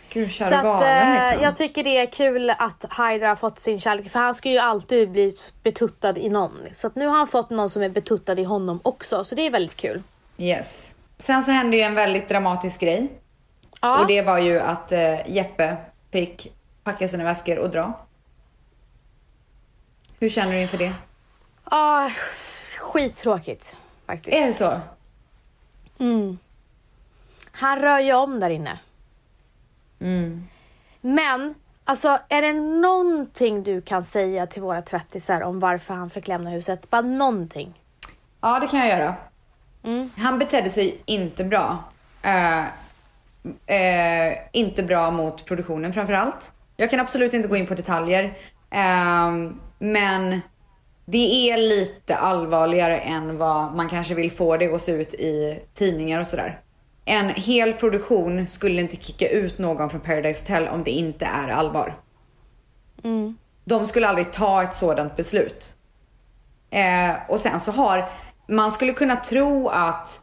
[0.10, 1.44] Gud, Så att, eh, liksom.
[1.44, 4.58] jag tycker det är kul att Haidar har fått sin kärlek för han ska ju
[4.58, 6.60] alltid bli betuttad i någon.
[6.74, 9.42] Så att nu har han fått någon som är betuttad i honom också så det
[9.42, 10.04] är väldigt kul.
[10.38, 10.96] Yes.
[11.18, 13.10] Sen så hände ju en väldigt dramatisk grej.
[13.82, 15.78] Ja, Och det var ju att eh, Jeppe
[16.12, 17.94] fick packa sina väskor och dra.
[20.20, 20.94] Hur känner du inför det?
[21.72, 22.12] ja
[22.80, 24.38] skittråkigt faktiskt.
[24.38, 24.80] Är det så?
[26.00, 26.38] Mm.
[27.52, 28.80] Han rör ju om där inne.
[30.00, 30.48] Mm.
[31.02, 36.28] Men alltså är det någonting du kan säga till våra tvättisar om varför han fick
[36.28, 36.90] lämna huset?
[36.90, 37.74] Bara någonting.
[38.42, 39.16] Ja, det kan jag göra.
[39.84, 40.10] Mm.
[40.18, 41.84] Han betedde sig inte bra.
[42.22, 42.60] Eh,
[43.66, 46.52] eh, inte bra mot produktionen framför allt.
[46.78, 48.34] Jag kan absolut inte gå in på detaljer.
[48.70, 50.42] ehm, men
[51.06, 55.60] det är lite allvarligare än vad man kanske vill få det att se ut i
[55.74, 56.60] tidningar och sådär.
[57.12, 61.50] En hel produktion skulle inte kicka ut någon från Paradise Hotel om det inte är
[61.50, 61.98] allvar.
[63.04, 63.38] Mm.
[63.66, 65.74] De skulle aldrig ta ett sådant beslut.
[66.70, 68.10] Eh, och sen så har,
[68.48, 70.22] man skulle kunna tro att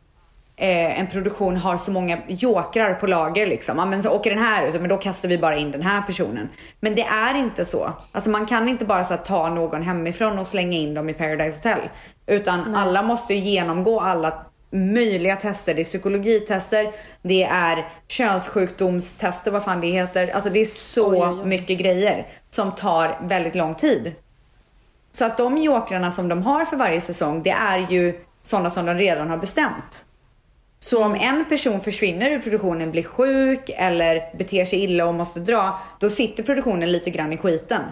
[0.56, 3.78] eh, en produktion har så många jokrar på lager liksom.
[3.78, 6.02] Ja, men så åker den här ut, men då kastar vi bara in den här
[6.02, 6.48] personen.
[6.80, 7.92] Men det är inte så.
[8.12, 11.14] Alltså man kan inte bara så här, ta någon hemifrån och slänga in dem i
[11.14, 11.88] Paradise Hotel.
[12.26, 15.74] Utan alla måste ju genomgå alla möjliga tester.
[15.74, 20.28] Det är psykologitester, det är könssjukdomstester, vad fan det heter.
[20.28, 21.46] Alltså det är så Oj, oj, oj.
[21.46, 24.12] mycket grejer som tar väldigt lång tid.
[25.12, 28.86] Så att de jokrarna som de har för varje säsong, det är ju sådana som
[28.86, 30.04] de redan har bestämt.
[30.78, 35.40] Så om en person försvinner ur produktionen, blir sjuk eller beter sig illa och måste
[35.40, 37.82] dra, då sitter produktionen lite grann i skiten.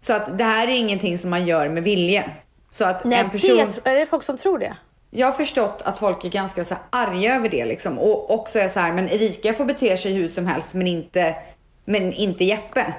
[0.00, 2.30] Så att det här är ingenting som man gör med vilje.
[2.74, 3.56] Så att Nej, en person...
[3.84, 4.76] det, är det folk som tror det?
[5.10, 7.98] Jag har förstått att folk är ganska så arga över det liksom.
[7.98, 11.36] Och också är så här, men Erika får bete sig hur som helst men inte,
[11.84, 12.94] men inte Jeppe.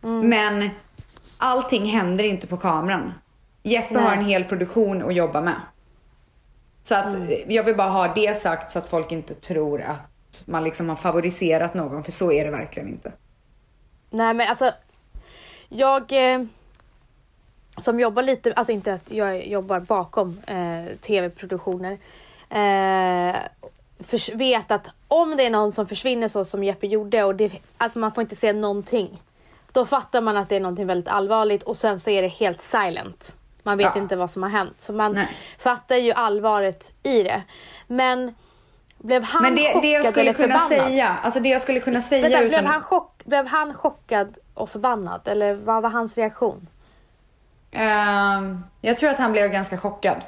[0.00, 0.70] Men
[1.38, 3.12] allting händer inte på kameran.
[3.62, 4.02] Jeppe Nej.
[4.02, 5.60] har en hel produktion att jobba med.
[6.82, 7.14] Så att
[7.48, 10.96] jag vill bara ha det sagt så att folk inte tror att man liksom har
[10.96, 13.12] favoriserat någon, för så är det verkligen inte.
[14.10, 14.70] Nej men alltså,
[15.68, 16.44] jag eh,
[17.82, 21.92] som jobbar lite, alltså inte att jag jobbar bakom eh, tv-produktioner,
[22.50, 23.36] eh,
[24.06, 27.52] förs- vet att om det är någon som försvinner så som Jeppe gjorde och det,
[27.78, 29.22] alltså man får inte se någonting.
[29.72, 32.62] Då fattar man att det är någonting väldigt allvarligt och sen så är det helt
[32.62, 33.36] silent.
[33.62, 34.00] Man vet Ja.
[34.02, 34.74] inte vad som har hänt.
[34.78, 35.28] Så man Nej.
[35.58, 37.42] fattar ju allvaret i det.
[37.86, 38.34] Men
[38.98, 40.88] blev han Men det, chockad det jag skulle kunna förbannad?
[40.88, 42.66] säga, alltså det jag skulle kunna säga Vänta, blev, utan...
[42.66, 45.20] han chock, blev han chockad och förbannad?
[45.24, 46.66] Eller vad var hans reaktion?
[47.74, 50.24] Ehm, jag tror att han blev ganska chockad.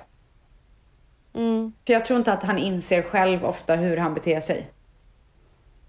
[1.35, 4.71] Mm, För jag tror inte att han inser själv ofta hur han beter sig.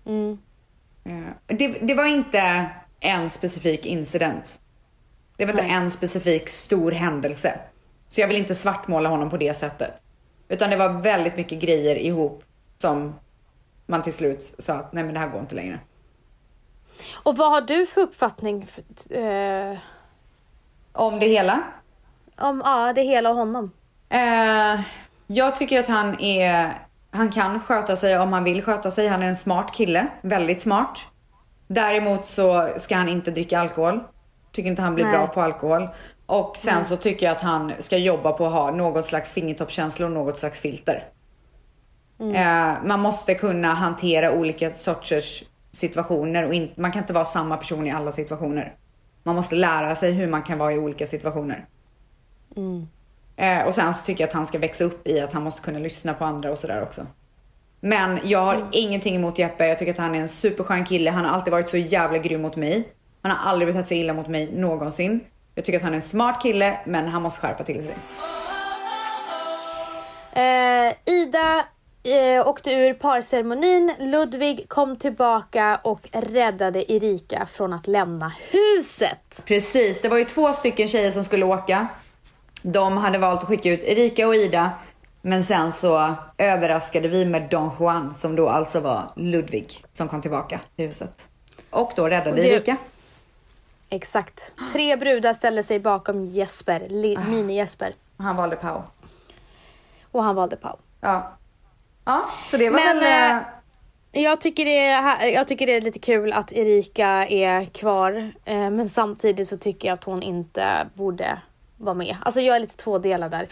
[0.06, 0.38] mm,
[1.04, 4.60] Eh, Det, det var inte en specifik incident.
[5.38, 5.72] Det var inte Nej.
[5.72, 7.60] en specifik stor händelse.
[8.08, 9.94] Så jag vill inte svartmåla honom på det sättet.
[10.50, 12.44] Utan det var väldigt mycket grejer ihop
[12.78, 13.16] som
[13.86, 15.80] man till slut sa att nej men det här går inte längre.
[17.24, 18.84] Och vad har du för uppfattning för,
[19.18, 19.78] eh,
[20.98, 21.64] Om det hela?
[22.40, 23.72] om ja, det hela och honom?
[24.10, 24.82] Eh,
[25.28, 26.74] jag tycker att han är,
[27.12, 29.08] han kan sköta sig om han vill sköta sig.
[29.08, 31.00] Han är en smart kille, väldigt smart.
[31.68, 34.00] Däremot så ska han inte dricka alkohol.
[34.52, 35.18] Tycker inte han blir Nej.
[35.18, 35.90] bra på alkohol.
[36.26, 40.06] Och sen så tycker jag att han ska jobba på att ha något slags fingertoppskänsla
[40.06, 41.04] och något slags filter.
[42.20, 47.58] Eh, man måste kunna hantera olika sorters situationer och in, man kan inte vara samma
[47.58, 48.74] person i alla situationer.
[49.28, 51.66] Man måste lära sig hur man kan vara i olika situationer.
[53.36, 55.62] Eh, och sen så tycker jag att han ska växa upp i att han måste
[55.62, 57.06] kunna lyssna på andra och sådär också.
[57.80, 59.68] Men jag har ingenting emot Jeppe.
[59.68, 61.12] Jag tycker att han är en superskön kille.
[61.12, 62.88] Han har alltid varit så jävla grym mot mig.
[63.22, 65.20] Han har aldrig betett sig illa mot mig någonsin.
[65.56, 67.96] Jag tycker att han är en smart kille, men han måste skärpa till sig.
[70.44, 71.66] Eh, Ida
[72.08, 73.94] eh, åkte ur parceremonin.
[74.00, 79.42] Ludvig kom tillbaka och räddade Erika från att lämna huset.
[79.46, 81.88] Precis, det var ju två stycken tjejer som skulle åka.
[82.62, 84.72] De hade valt att skicka ut Erika och Ida.
[85.22, 90.22] Men sen så överraskade vi med Don Juan som då alltså var Ludvig som kom
[90.22, 91.28] tillbaka till huset.
[91.70, 92.78] Och då räddade Och det- Erika.
[93.90, 94.52] Exakt.
[94.74, 97.94] Tre brudar ställde sig bakom Jesper, li- mini-Jesper.
[98.18, 98.82] Han valde Pau.
[100.12, 100.76] Och han valde Pau.
[101.02, 101.32] Ja.
[102.08, 103.36] Ja, så det var Men, väl...
[104.14, 108.32] eh, Jag tycker, det är, jag tycker det är lite kul att Erika är kvar.
[108.46, 111.38] Eh, men samtidigt så tycker jag att hon inte borde
[111.78, 112.16] vara med.
[112.22, 113.48] Alltså jag är lite tvådelad där.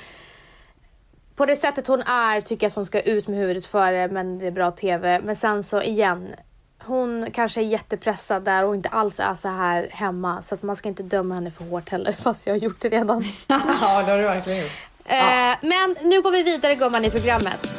[1.36, 4.40] På det sättet hon är tycker jag att hon ska ut med huvudet före men
[4.40, 5.20] det är bra TV.
[5.24, 6.36] Men sen så igen.
[6.84, 10.42] Hon kanske är jättepressad där och inte alls är så här hemma.
[10.42, 12.90] Så att man ska inte döma henne för hårt heller fast jag har gjort det
[12.90, 13.24] redan.
[13.48, 13.58] ja,
[14.06, 14.72] det har du verkligen gjort.
[15.06, 17.75] Eh, men nu går vi vidare gumman i programmet.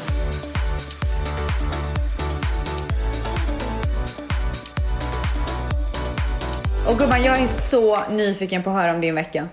[6.89, 9.49] Och gumman, jag är så nyfiken på att höra om din vecka.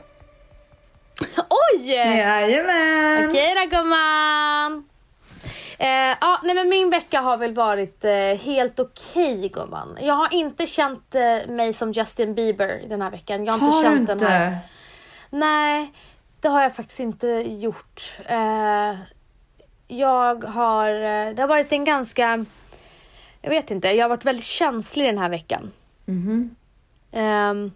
[1.49, 1.91] Oj!
[1.91, 3.29] Jajamän!
[3.29, 4.83] Okej då gumman.
[5.79, 9.97] Eh, ja, nej men min vecka har väl varit eh, helt okej gumman.
[10.01, 13.45] Jag har inte känt eh, mig som Justin Bieber den här veckan.
[13.45, 14.25] Jag har inte Har du känt inte?
[14.25, 14.57] den här.
[15.29, 15.93] Nej,
[16.41, 18.13] det har jag faktiskt inte gjort.
[18.25, 18.95] Eh,
[19.87, 22.45] jag har, eh, det har varit en ganska,
[23.41, 25.71] jag vet inte, jag har varit väldigt känslig den här veckan.
[26.05, 26.55] Mhm.
[27.13, 27.71] Ehm,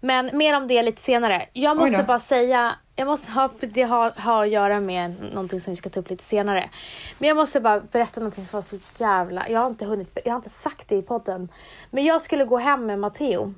[0.00, 1.42] men mer om det lite senare.
[1.52, 5.70] Jag måste bara säga, jag måste ha, det har, har att göra med någonting som
[5.70, 6.70] vi ska ta upp lite senare.
[7.18, 10.32] Men jag måste bara berätta någonting som var så jävla, jag har inte hunnit, jag
[10.32, 11.48] har inte sagt det i podden.
[11.90, 13.54] Men jag skulle gå hem med Matteo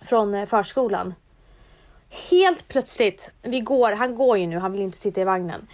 [0.00, 1.14] från eh, förskolan.
[2.30, 5.66] Helt plötsligt, vi går, han går ju nu, han vill inte sitta i vagnen.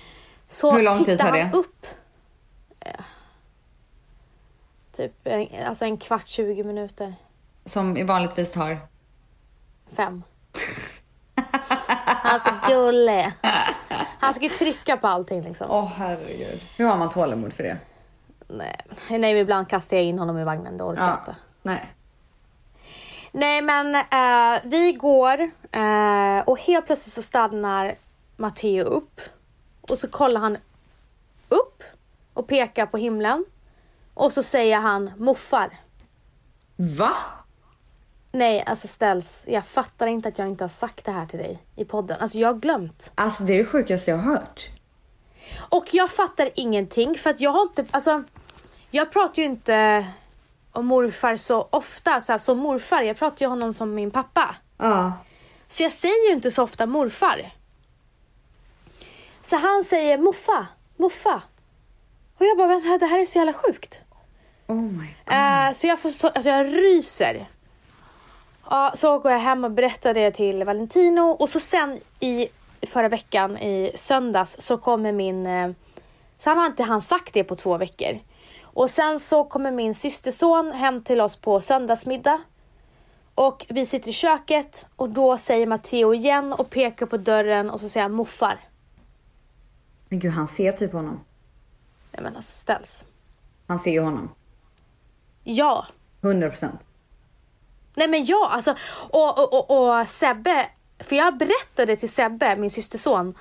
[0.49, 1.51] Så Hur lång tid tar han det?
[1.59, 1.87] upp.
[2.81, 3.01] Eh,
[4.93, 5.29] typ
[5.67, 7.15] alltså en kvart, 20 minuter.
[7.65, 8.79] Som i vanligtvis tar.
[9.93, 10.23] Fem.
[12.05, 13.33] Han så gullig.
[14.19, 15.71] Han ska ju trycka på allting liksom.
[15.71, 16.65] Åh herregud.
[16.77, 17.79] Hur har man tålamod för det?
[18.49, 18.77] Nej,
[19.11, 21.19] nej, ibland kastar jag in honom i vagnen, det orkar jag Ja.
[21.19, 21.35] inte.
[21.63, 21.93] Nej.
[23.33, 25.41] Nej men eh, vi går
[25.73, 27.95] eh, och helt plötsligt så stannar
[28.37, 29.21] Matteo upp.
[29.81, 30.57] Och så kollar han
[31.49, 31.83] upp
[32.35, 33.45] och pekar på himlen.
[34.15, 35.71] Och så säger han moffar.
[36.77, 37.13] Va?
[38.33, 39.45] Nej, alltså ställs.
[39.49, 42.21] Jag fattar inte att jag inte har sagt det här till dig i podden.
[42.21, 43.11] Alltså jag har glömt.
[43.15, 44.69] Alltså det är det sjukaste jag har hört.
[45.59, 48.25] Och jag fattar ingenting för att jag har inte, alltså
[48.91, 50.07] jag pratar ju inte
[50.73, 53.03] om morfar så ofta, så här, som morfar.
[53.03, 54.57] Jag pratar ju om honom som min pappa.
[54.77, 55.13] Ja.
[55.69, 57.53] Så jag säger ju inte så ofta morfar.
[59.43, 61.43] Så han säger muffa, muffa.
[62.39, 64.03] Och jag bara, men det här är så jävla sjukt.
[64.67, 65.35] Oh my god.
[65.35, 67.49] Eh, så jag får så, alltså jag ryser.
[68.71, 72.49] Ja, så går jag hem och berättar det till Valentino och så sen i
[72.83, 75.71] förra veckan i söndags så kommer min, eh,
[76.39, 78.19] så han har inte han sagt det på två veckor.
[78.63, 82.41] Och sen så kommer min systerson hem till oss på söndagsmiddag.
[83.35, 87.81] Och vi sitter i köket och då säger Matteo igen och pekar på dörren och
[87.81, 88.61] så säger han moffar.
[90.09, 91.21] Men gud, han ser typ honom.
[92.13, 93.07] Nej men alltså ställs.
[93.67, 94.31] Han ser ju honom.
[95.45, 95.87] Ja,
[96.21, 96.88] 100 procent.
[97.99, 98.75] Nej men ja, alltså
[99.11, 100.67] och, och, och, och Sebbe,
[100.99, 103.35] för jag berättade till Sebbe, min systerson,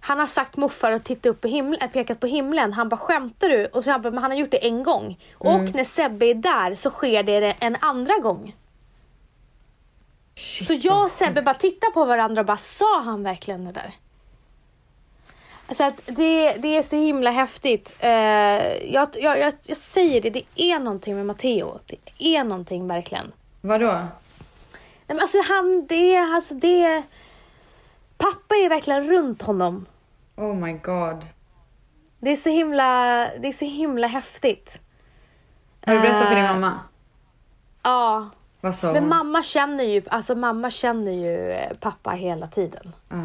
[0.00, 2.72] han har sagt moffar och tittat upp på himlen, pekat på himlen.
[2.72, 3.66] Han bara skämtar du?
[3.66, 5.18] Och så han bara, men han har gjort det en gång.
[5.34, 8.56] Och när Sebbe är där så sker det en andra gång.
[10.62, 13.92] Så jag och Sebbe bara tittade på varandra och bara, sa han verkligen det där?
[15.74, 17.92] Så att det, det är så himla häftigt.
[18.04, 21.78] Uh, jag, jag, jag, jag säger det, det är någonting med Matteo.
[21.86, 23.32] Det är någonting verkligen.
[23.64, 23.86] Vadå?
[23.86, 24.08] Nej,
[25.06, 27.02] men alltså han, det, alltså det...
[28.16, 29.86] Pappa är verkligen runt honom.
[30.36, 31.26] Oh my god.
[32.18, 32.84] Det är så himla,
[33.40, 34.78] det är så himla häftigt.
[35.86, 36.80] Har du berättat för din Eh, mamma?
[37.82, 38.30] Ja.
[38.60, 39.08] Vad sa Men hon?
[39.08, 42.92] mamma känner ju, alltså mamma känner ju eh, pappa hela tiden.
[43.08, 43.16] Ah.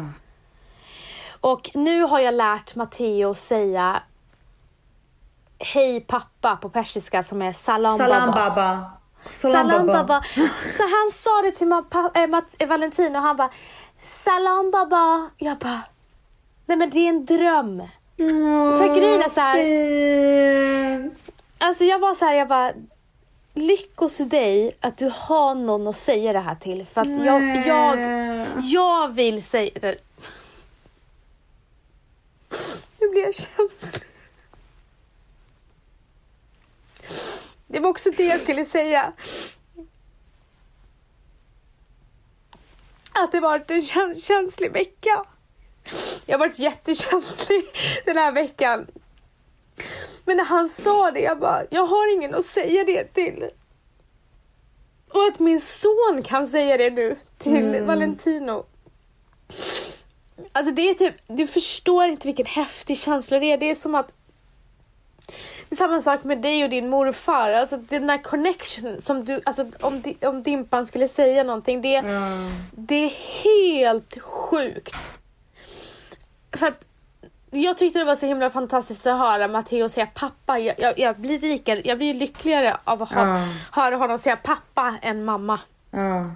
[1.40, 4.02] Och nu har jag lärt Matteo säga
[5.58, 8.50] Hej pappa på persiska som är salam, Salam baba.
[8.50, 8.90] baba.
[9.32, 10.22] Salam baba.
[10.70, 13.50] Så han sa det till ma- äh, Mat- äh, Valentino och han bara
[14.02, 15.30] Salam baba.
[15.36, 15.80] Jag bara
[16.66, 17.82] Nej men det är en dröm.
[18.78, 19.54] För grejen är så här-
[20.98, 21.32] Fint.
[21.58, 22.72] Alltså jag var så här, jag bara
[23.54, 26.86] Lyckos dig att du har någon att säga det här till.
[26.86, 27.98] För att jag, jag,
[28.62, 29.96] jag vill säga det.
[33.00, 34.02] Nu blir jag känslig.
[37.68, 39.12] Det var också det jag skulle säga.
[43.12, 45.24] Att det varit en käns- känslig vecka.
[46.26, 47.64] Jag har varit jättekänslig
[48.04, 48.86] den här veckan.
[50.24, 53.50] Men när han sa det, jag bara, jag har ingen att säga det till.
[55.08, 58.66] Och att min son kan säga det nu till Valentino.
[60.52, 63.58] Alltså det är typ, du förstår inte vilken häftig känsla det är.
[63.58, 64.12] Det är som att
[65.68, 67.50] det är samma sak med dig och din morfar.
[67.50, 71.82] Alltså den där connection som du, alltså om, di- om Dimpan skulle säga någonting.
[71.82, 72.02] Det, Ja.
[72.70, 73.08] det är
[73.44, 75.10] helt sjukt.
[76.56, 76.84] För att
[77.50, 80.58] jag tyckte det var så himla fantastiskt att höra Matteo säga pappa.
[80.58, 83.44] Jag, jag, jag blir rikare, jag blir lyckligare av att ha, Ja.
[83.72, 85.60] höra honom säga pappa än mamma.
[85.90, 86.30] Ja.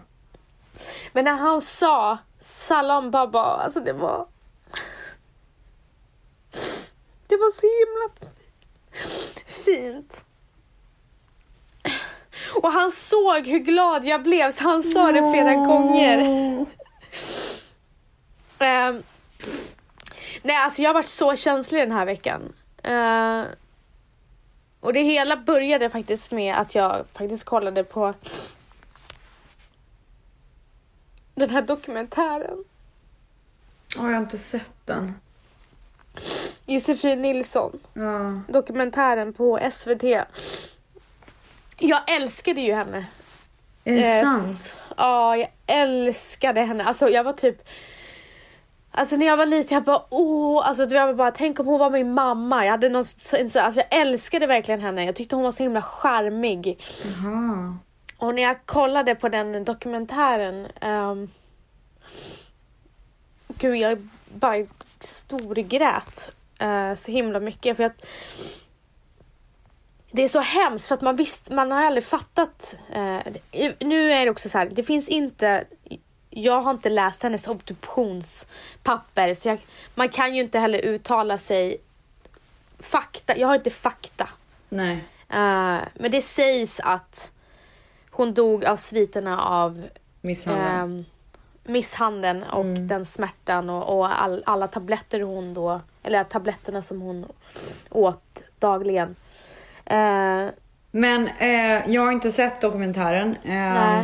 [1.13, 4.27] Men när han sa salam baba, alltså det var...
[7.27, 8.31] Det var så himla
[9.47, 10.25] fint.
[12.63, 16.19] Och han såg hur glad jag blev så han sa det flera gånger.
[18.59, 19.03] Ehm,
[20.43, 22.53] nej, alltså jag har varit så känslig den här veckan.
[22.83, 23.43] Eh,
[24.81, 28.15] och det hela började faktiskt med att jag faktiskt kollade på
[31.35, 32.65] den här dokumentären.
[33.99, 35.15] Åh, jag har inte sett den.
[36.67, 37.79] Josefin Nilsson.
[37.95, 38.41] Ja.
[38.53, 40.03] Dokumentären på SVT.
[41.79, 43.07] Jag älskade ju henne.
[43.85, 44.75] Är det Eh, sant?
[44.97, 46.85] Ja, jag älskade henne.
[46.85, 47.69] Alltså jag var typ...
[48.95, 51.79] Alltså när jag var liten, jag bara åh, alltså jag var bara tänk om hon
[51.81, 52.65] var min mamma.
[52.65, 53.05] Jag hade någon,
[53.55, 55.05] alltså jag älskade verkligen henne.
[55.05, 56.81] Jag tyckte hon var så himla charmig.
[57.23, 57.77] Jaha.
[58.17, 60.67] Och när jag kollade på den dokumentären.
[60.83, 61.31] Um,
[63.49, 64.67] gud, jag bara
[65.05, 66.31] storgrät
[66.63, 67.77] uh, så himla mycket.
[67.77, 68.07] För att
[70.11, 72.77] det är så hemskt för att man visst, man har aldrig fattat.
[72.93, 73.19] eh,
[73.81, 75.65] nu är det också så här, det finns inte.
[76.31, 81.77] Jag har inte läst hennes obduktionspapper så jag, man kan ju inte heller uttala sig
[82.79, 83.37] fakta.
[83.37, 84.29] Jag har inte fakta.
[84.69, 85.05] Nej.
[85.29, 87.31] Eh, men det sägs att
[88.11, 89.89] hon dog av sviterna av
[90.21, 90.67] Misshandel.
[90.67, 91.05] ehm,
[91.65, 92.89] misshandeln och Mm.
[92.89, 97.27] den smärtan och, och all, alla tabletter hon då, eller tabletterna som hon
[97.91, 99.15] åt dagligen.
[99.85, 100.47] Eh,
[100.91, 103.37] Men eh, jag har inte sett dokumentären.
[103.45, 104.03] Eh.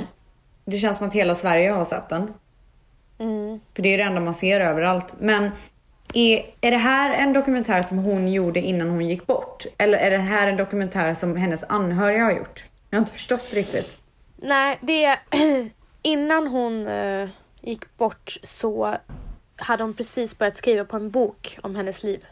[0.65, 2.35] Det känns som att hela Sverige har sett den.
[3.19, 3.61] mm.
[3.75, 5.15] För det är det enda man ser överallt.
[5.21, 5.51] Men
[6.15, 9.67] är, är det här en dokumentär som hon gjorde innan hon gick bort?
[9.79, 12.65] Eller är det här en dokumentär som hennes anhöriga har gjort?
[12.91, 14.01] Jag har inte förstått riktigt.
[14.37, 15.19] Nej, det är
[16.03, 17.29] innan hon eh,
[17.69, 18.97] gick bort så
[19.57, 22.27] hade hon precis börjat skriva på en bok om hennes liv.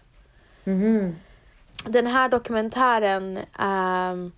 [0.64, 1.16] Mhm.
[1.84, 4.32] Den här dokumentären, ehm,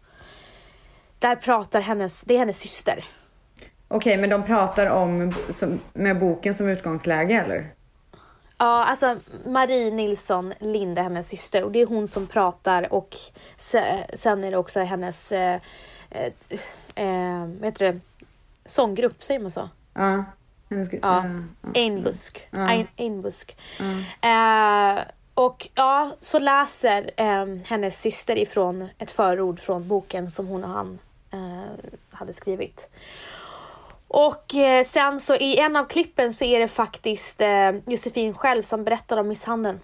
[1.19, 3.05] där pratar hennes, det är hennes syster.
[3.89, 7.75] Okej, men de pratar om som, med boken som utgångsläge eller?
[8.59, 11.65] Ja, alltså Marie Nilsson Linde, hennes syster.
[11.65, 13.17] Och det är hon som pratar och
[13.57, 13.83] se,
[14.15, 15.61] sen är det också hennes, eh,
[16.95, 18.01] eh, vad heter det,
[18.65, 19.69] sånggrupp, säger man så?
[19.95, 20.25] Ja.
[21.03, 21.25] Ja.
[21.75, 22.49] Einbusk.
[22.51, 22.67] Ja.
[22.67, 23.57] Ein, Einbusk.
[23.79, 24.99] Ja.
[24.99, 25.05] Eh,
[25.35, 30.71] och ja, så läser eh, hennes syster ifrån ett förord från boken som hon och
[30.71, 30.99] han
[31.31, 32.91] eh, hade skrivit.
[34.09, 38.63] Och eh, sen så i en av klippen så är det faktiskt eh, Josefin själv
[38.63, 39.81] som berättar om misshandeln.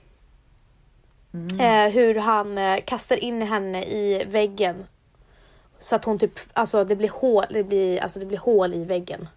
[1.60, 4.86] Eh, hur han eh, kastar in henne i väggen.
[5.78, 8.84] Så att hon typ, alltså det blir hål, det blir, alltså det blir hål i
[8.84, 9.28] väggen.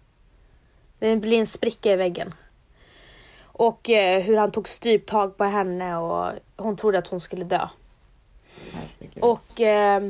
[0.98, 2.34] Det blir en spricka i väggen.
[3.42, 7.68] Och eh, hur han tog stryptag på henne och hon trodde att hon skulle dö.
[8.72, 9.22] Herregud.
[9.24, 10.02] Och eh,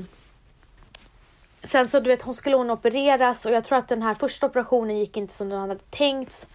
[1.62, 4.46] sen så du vet hon skulle hon opereras och jag tror att den här första
[4.46, 6.46] operationen gick inte som den hade tänkt.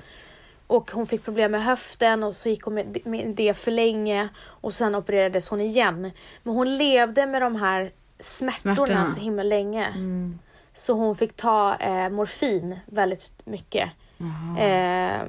[0.68, 4.30] Och hon fick problem med höften och så gick hon med med det för länge
[4.40, 6.12] och sen opererades hon igen.
[6.44, 9.06] Men hon levde med de här smärtorna, Smärtorna.
[9.06, 9.86] så himla länge.
[9.86, 10.40] Mm.
[10.74, 13.90] Så hon fick ta eh, morfin väldigt mycket.
[14.24, 14.60] Jaha.
[14.60, 15.28] Eh,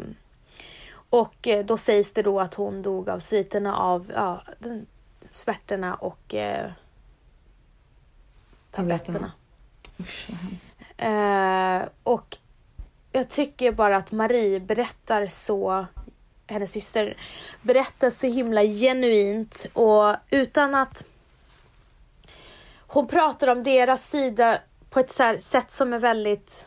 [1.11, 4.87] och då sägs det då att hon dog av sviterna av ja, den,
[5.31, 6.71] svärtorna och eh,
[8.71, 9.33] tabletterna.
[10.01, 10.77] Usch, vad hemskt.
[10.97, 12.37] Eh, och
[13.13, 15.87] jag tycker bara att Marie berättar så,
[16.47, 17.17] hennes syster,
[17.63, 21.05] berättar så himla genuint och utan att
[22.87, 24.59] hon pratar om deras sida
[24.91, 26.67] på ett sätt som är väldigt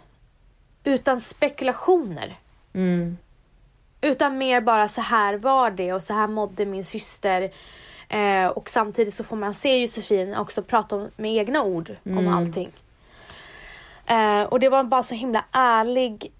[0.87, 2.39] utan spekulationer.
[2.73, 3.17] Mm.
[4.01, 7.51] Utan mer bara så här var det och så här mådde min syster.
[8.09, 12.17] Eh, och samtidigt så får man se Josefin också prata om, med egna ord om
[12.17, 12.33] Mm.
[12.33, 12.71] allting.
[14.05, 16.31] Eh, och det var bara så himla ärlig.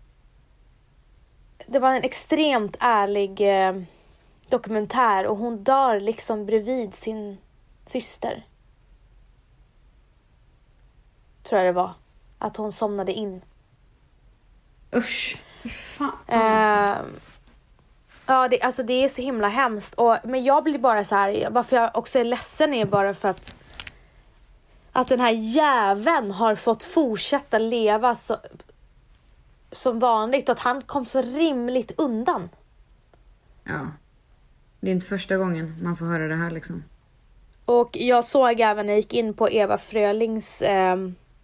[1.66, 3.82] Det var en extremt ärlig eh,
[4.50, 7.38] dokumentär och hon dör liksom bredvid sin
[7.86, 8.46] syster.
[11.44, 11.94] Tror jag det var.
[12.38, 13.42] Att hon somnade in.
[14.98, 15.38] Usch.
[15.70, 16.12] Fan.
[16.28, 17.04] alltså.
[17.04, 17.10] Eh,
[18.26, 19.94] ja, det, alltså det är så himla hemskt.
[19.94, 23.30] Och, men jag blir bara så här, varför jag också är ledsen är bara för
[23.30, 23.56] att
[24.98, 28.38] att den här jäveln har fått fortsätta leva så,
[29.72, 32.50] som vanligt och att han kom så rimligt undan.
[33.64, 33.88] Ja.
[34.80, 36.84] Det är inte första gången man får höra det här liksom.
[37.66, 40.98] Och jag såg även när jag gick in på Eva Frölings eh,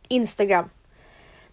[0.08, 0.70] Instagram.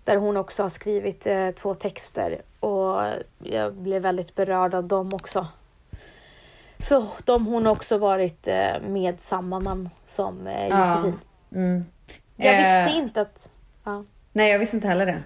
[0.05, 2.43] Där hon också har skrivit eh, två texter.
[2.61, 3.03] Och
[3.39, 5.47] jag blev väldigt berörd av dem också.
[6.79, 10.89] För de hon har också varit eh, med samma man som eh, Ja.
[10.97, 11.19] Josefin.
[11.55, 11.85] Mm.
[12.37, 13.51] Jag Eh, visste inte att...
[13.85, 14.05] Ja.
[14.33, 15.23] Nej, jag visste inte heller det.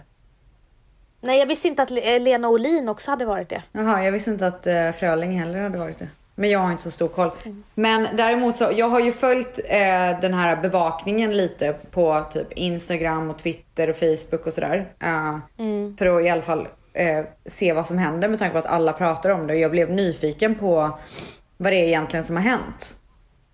[1.20, 3.62] Nej, jag visste inte att Le- Lena Olin också hade varit det.
[3.72, 6.08] Jaha, jag visste inte att uh, Fröling heller hade varit det.
[6.34, 7.30] Men jag har inte så stor koll.
[7.44, 7.64] Mm.
[7.74, 13.30] Men däremot så, jag har ju följt eh, den här bevakningen lite på typ Instagram
[13.30, 14.92] och Twitter och Facebook och sådär.
[15.02, 15.96] Eh, Mm.
[15.96, 18.92] För att i alla fall eh, se vad som händer med tanke på att alla
[18.92, 19.54] pratar om det.
[19.54, 20.98] Och jag blev nyfiken på
[21.56, 22.96] vad det är egentligen som har hänt.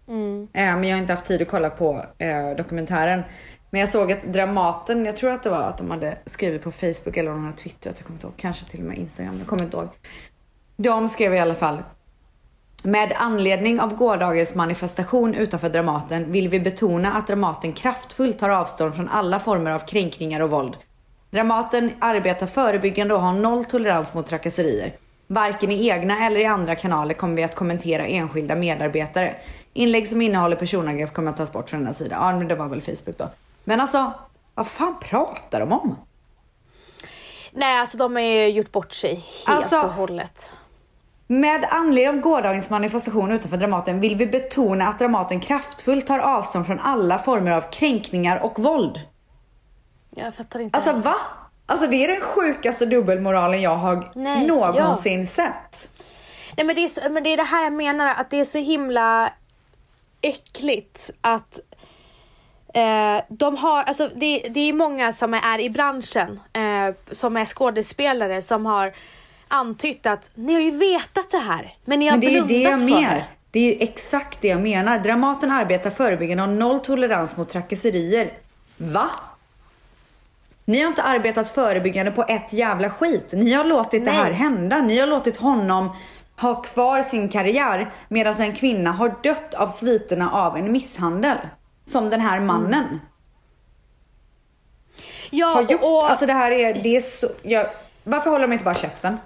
[0.09, 0.49] Mm.
[0.53, 3.23] Eh, men jag har inte haft tid att kolla på eh, dokumentären.
[3.71, 6.73] Men jag såg att Dramaten, jag tror att det var att de hade skrivit på
[6.73, 8.37] Facebook eller om de hade twittrat, jag kommer inte ihåg.
[8.37, 9.89] Kanske till och med Instagram, jag kommer inte ihåg.
[10.77, 11.79] De skrev i alla fall.
[12.85, 18.95] Med anledning av gårdagens manifestation utanför Dramaten vill vi betona att Dramaten kraftfullt tar avstånd
[18.95, 20.77] från alla former av kränkningar och våld.
[21.31, 24.97] Dramaten arbetar förebyggande och har noll tolerans mot trakasserier.
[25.27, 29.35] Varken i egna eller i andra kanaler kommer vi att kommentera enskilda medarbetare.
[29.73, 32.27] Inlägg som innehåller personangrepp kommer att tas bort från den här sidan.
[32.27, 33.29] Ja, men det var väl Facebook då.
[33.65, 34.13] Men alltså,
[34.55, 35.97] vad fan pratar de om?
[37.53, 39.25] Nej, alltså de har ju gjort bort sig helt
[39.59, 40.51] Alltså- och hållet.
[41.31, 46.67] Med anledning av gårdagens manifestation utanför Dramaten vill vi betona att Dramaten kraftfullt tar avstånd
[46.67, 49.01] från alla former av kränkningar och våld.
[50.17, 50.77] Jag fattar inte.
[50.77, 51.15] Alltså va?
[51.67, 55.95] Alltså det är den sjukaste dubbelmoralen jag har Nej, någonsin sett.
[56.57, 58.45] Nej men det, är så, men det är det här jag menar, att det är
[58.45, 59.33] så himla
[60.21, 61.61] äckligt att
[62.75, 67.45] eh, de har, alltså det, det är många som är i branschen, eh, som är
[67.45, 68.93] skådespelare, som har
[69.51, 72.49] antytt att ni har ju vetat det här, men ni har Men det är blundat
[72.49, 72.87] det jag för
[73.17, 73.25] det.
[73.51, 74.99] Det är ju exakt det jag menar.
[74.99, 78.33] Dramaten arbetar förebyggande och har noll tolerans mot trakasserier.
[78.77, 79.11] Va?
[80.65, 83.33] Ni har inte arbetat förebyggande på ett jävla skit.
[83.33, 84.21] Ni har låtit det Nej.
[84.21, 84.79] här hända.
[84.83, 85.97] Ni har låtit honom
[86.37, 91.37] ha kvar sin karriär medan en kvinna har dött av sviterna av en misshandel.
[91.85, 93.01] Som den här mannen
[95.31, 95.83] Ja, har gjort.
[95.83, 97.67] och, Alltså det här är, det är så, jag,
[98.05, 99.17] varför håller de inte bara käften?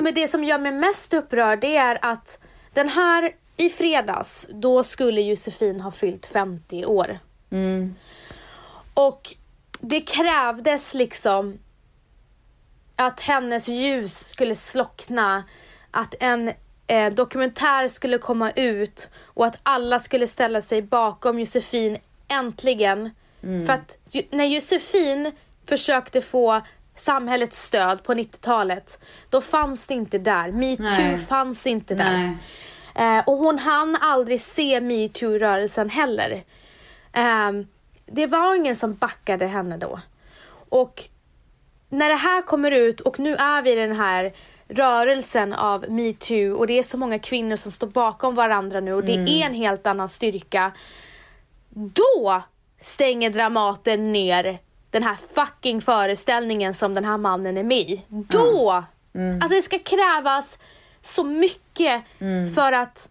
[0.00, 2.38] Men det som gör mig mest upprörd det är att
[2.72, 7.18] den här i fredags, då skulle Josefin ha fyllt 50 år.
[7.50, 7.94] Mm.
[8.94, 9.34] Och
[9.80, 11.58] det krävdes liksom
[12.96, 15.44] att hennes ljus skulle slockna,
[15.90, 16.52] att en
[16.86, 21.98] eh, dokumentär skulle komma ut och att alla skulle ställa sig bakom Josefin
[22.28, 23.10] äntligen.
[23.66, 23.96] För att
[24.30, 25.32] när Josefin
[25.66, 26.60] försökte få
[26.94, 30.52] samhällets stöd på 90-talet, då fanns det inte där.
[30.52, 32.38] Metoo fanns inte där.
[32.94, 36.44] Eh, och hon hann aldrig se metoo-rörelsen heller.
[37.12, 37.66] Ehm,
[38.06, 40.00] det var ingen som backade henne då.
[40.68, 41.02] Och
[41.88, 44.32] när det här kommer ut och nu är vi i den här
[44.68, 49.04] rörelsen av metoo och det är så många kvinnor som står bakom varandra nu och
[49.04, 50.72] det är en helt annan styrka.
[51.68, 52.42] Då
[52.80, 54.58] stänger Dramaten ner
[54.90, 58.02] den här fucking föreställningen som den här mannen är med i.
[58.08, 58.70] Då!
[59.42, 60.58] Alltså det ska krävas
[61.02, 62.02] så mycket
[62.54, 63.08] för att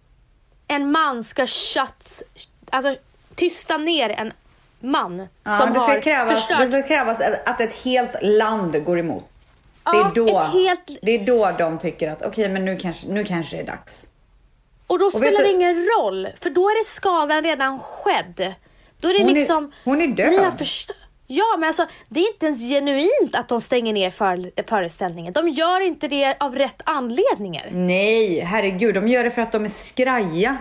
[0.68, 2.24] en man ska shut,
[2.70, 2.96] alltså
[3.36, 4.34] tysta ner en
[4.80, 9.00] man Ja, som det, ska krävas, förstört det ska krävas att ett helt land går
[9.00, 9.24] emot.
[9.84, 13.08] Det Ja, är, då, helt- det är då de tycker att okej, men nu kanske,
[13.08, 14.08] nu kanske det är dags.
[14.88, 18.54] Och då vet spelar det du- ingen roll, för då är det skadan redan skedd.
[19.02, 19.72] Då är det Hon är- liksom...
[19.86, 20.30] hon är död.
[20.30, 20.96] Ni har förstört.
[21.32, 25.34] Ja, men alltså det är inte ens genuint att de stänger ner för, föreställningen.
[25.34, 27.70] De gör inte det av rätt anledningar.
[27.72, 30.58] Nej, herregud, de gör det för att de är skraja.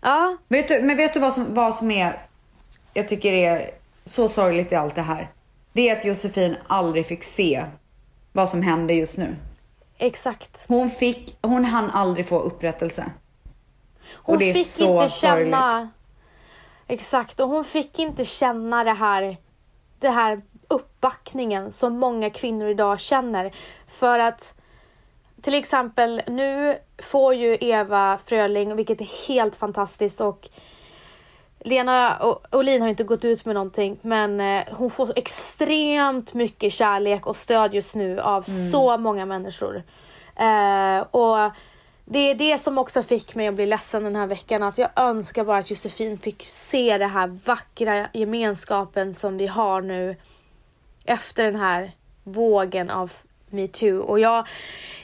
[0.00, 2.26] Ja, Vet du, men vet du vad som, vad som är,
[2.94, 3.70] jag tycker är
[4.04, 5.30] så sorgligt i allt det här?
[5.72, 7.64] Det är att Josefin aldrig fick se
[8.32, 9.36] vad som hände just nu.
[9.98, 10.64] exakt.
[10.68, 13.04] Hon fick, hon hann aldrig få upprättelse.
[14.14, 15.72] Hon Och det är fick så inte känna...
[15.72, 15.92] sorgligt.
[16.86, 19.36] Exakt, och hon fick inte känna det här,
[19.98, 23.52] det här uppbackningen som många kvinnor idag känner.
[23.86, 24.54] För att
[25.42, 30.48] till exempel nu får ju Eva Fröling, vilket är helt fantastiskt och
[31.60, 32.18] Lena
[32.52, 37.36] Olin har inte gått ut med någonting men eh, hon får extremt mycket kärlek och
[37.36, 39.82] stöd just nu av så många människor.
[40.36, 41.52] Eh, och
[42.10, 44.62] det är det som också fick mig att bli ledsen den här veckan.
[44.62, 49.80] Att jag önskar bara att Josefin fick se den här vackra gemenskapen som vi har
[49.80, 50.16] nu
[51.04, 51.92] efter den här
[52.24, 53.12] vågen av
[53.50, 54.00] metoo.
[54.00, 54.46] Och jag,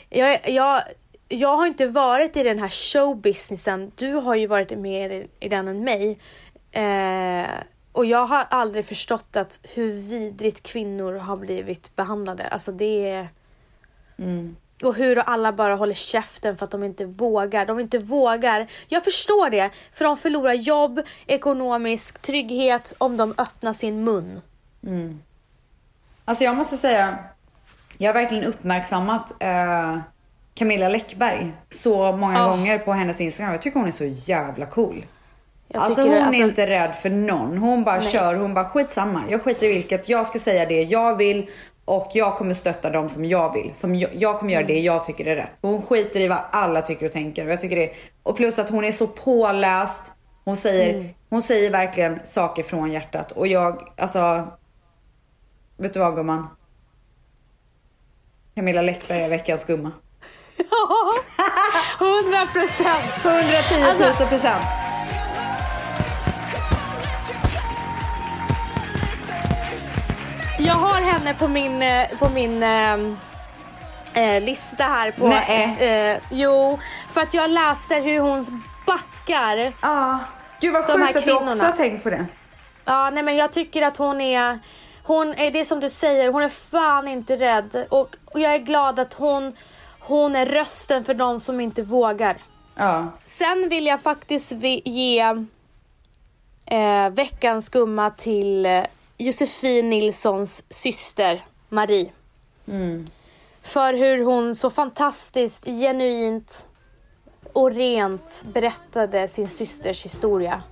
[0.09, 0.83] jag, jag,
[1.29, 3.93] jag har inte varit i den här showbusinessen.
[3.97, 6.19] Du har ju varit mer i, i den än mig.
[6.73, 7.51] Eh,
[7.93, 12.47] och jag har aldrig förstått att hur vidrigt kvinnor har blivit behandlade.
[12.47, 13.29] Alltså det är...
[14.19, 14.57] Mm.
[14.83, 17.67] Och hur alla bara håller käften för att de inte vågar.
[17.67, 18.67] De inte vågar.
[18.89, 24.41] Jag förstår det, för de förlorar jobb, ekonomisk trygghet om de öppnar sin mun.
[26.25, 27.19] Alltså jag måste säga,
[27.99, 29.99] jag har verkligen uppmärksammat eh,
[30.55, 32.49] Camilla Läckberg så många Ja.
[32.49, 33.53] gånger på hennes Instagram.
[33.53, 35.07] Jag tycker hon är så jävla cool.
[35.75, 37.59] Alltså hon det- alltså- är inte rädd för någon.
[37.59, 38.11] Hon bara Nej.
[38.11, 39.23] kör, hon bara skitsamma.
[39.31, 41.51] Jag skiter i vilket, jag ska säga det jag vill
[41.85, 43.75] och jag kommer stötta dem som jag vill.
[43.75, 45.53] Som jag, jag kommer göra det jag tycker är rätt.
[45.63, 47.47] Hon skiter i vad alla tycker och tänker.
[47.47, 50.13] Och, jag tycker det, och plus att hon är så påläst.
[50.45, 51.09] Hon säger, Mm.
[51.31, 53.33] hon säger verkligen saker från hjärtat.
[53.33, 54.49] Och jag, alltså.
[55.77, 56.49] Vet du vad gumman?
[58.55, 59.93] Camilla Läckberg är veckans gumma.
[60.57, 61.13] Ja,
[62.07, 63.25] 100 procent.
[63.25, 64.84] 110 000 Alltså-
[70.67, 75.29] Jag har henne på min, eh, på min eh, lista här på...
[75.29, 75.77] Nej.
[75.79, 76.79] Eh, jo,
[77.11, 79.73] för att jag läste hur hon backar.
[79.81, 80.19] Ja.
[80.61, 82.27] Gud vad sjukt att du också har tänkt på det.
[82.85, 84.59] Ja, nej men jag tycker att hon är...
[85.03, 87.87] Hon är det som du säger, hon är fan inte rädd.
[87.91, 89.57] Och, och jag är glad att hon,
[90.01, 92.37] hon är rösten för de som inte vågar.
[92.75, 93.13] Ja.
[93.25, 94.53] Sen vill jag faktiskt
[94.85, 95.21] ge
[96.67, 98.67] eh, veckans gumma till
[99.25, 102.13] Josefin Nilssons syster Marie.
[103.63, 106.67] För hur hon så fantastiskt, genuint
[107.53, 110.63] och rent berättade sin systers historia.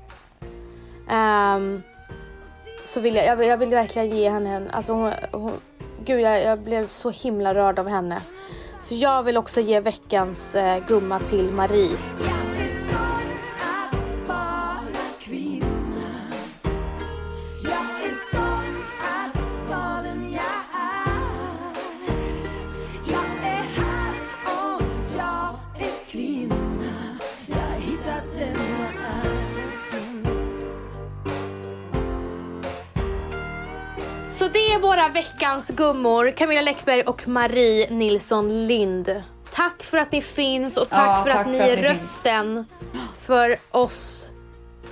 [1.08, 1.82] Ehm,
[2.84, 5.52] så vill jag, jag, vill, jag vill verkligen ge henne en, alltså hon, hon,
[6.04, 8.22] gud jag, jag blev så himla rörd av henne.
[8.80, 11.96] Så jag vill också ge veckans eh, gumma till Marie.
[34.74, 39.22] Är våra veckans gummor, Camilla Läckberg och Marie Nilsson Lind.
[39.50, 41.76] Tack för att ni finns och tack Ja, för tack att ni för att är
[41.76, 42.00] ni finns.
[42.00, 42.66] rösten
[43.20, 44.28] för oss,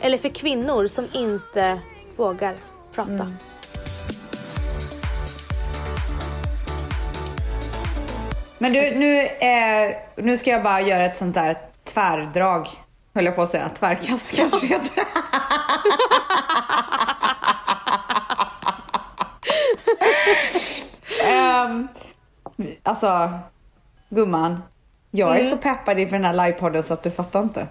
[0.01, 1.79] eller för kvinnor som inte
[2.17, 2.55] vågar
[2.95, 3.13] prata.
[3.13, 3.37] Mm.
[8.59, 12.69] Men du, nu, eh, nu ska jag bara göra ett sånt där tvärdrag.
[13.15, 13.71] Höll jag på att säga.
[13.79, 15.05] Tvärkast kanske heter.
[21.65, 21.89] um,
[22.83, 23.39] alltså,
[24.09, 24.63] gumman.
[25.11, 27.67] Jag är så peppad inför den här livepodden så att du fattar inte.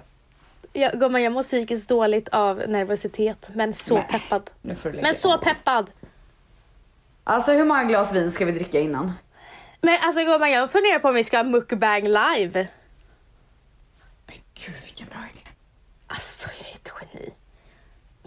[0.74, 4.50] Jag, gumman, jag mår psykiskt dåligt av nervositet, men så Nej, peppad.
[5.02, 5.92] Men så peppad!
[7.24, 9.14] Alltså hur många glas vin ska vi dricka innan?
[9.82, 12.68] Men alltså gumman jag funderar på om vi ska ha mukbang live.
[14.28, 15.42] Men gud vilken bra idé.
[16.08, 17.34] Alltså jag är ett geni.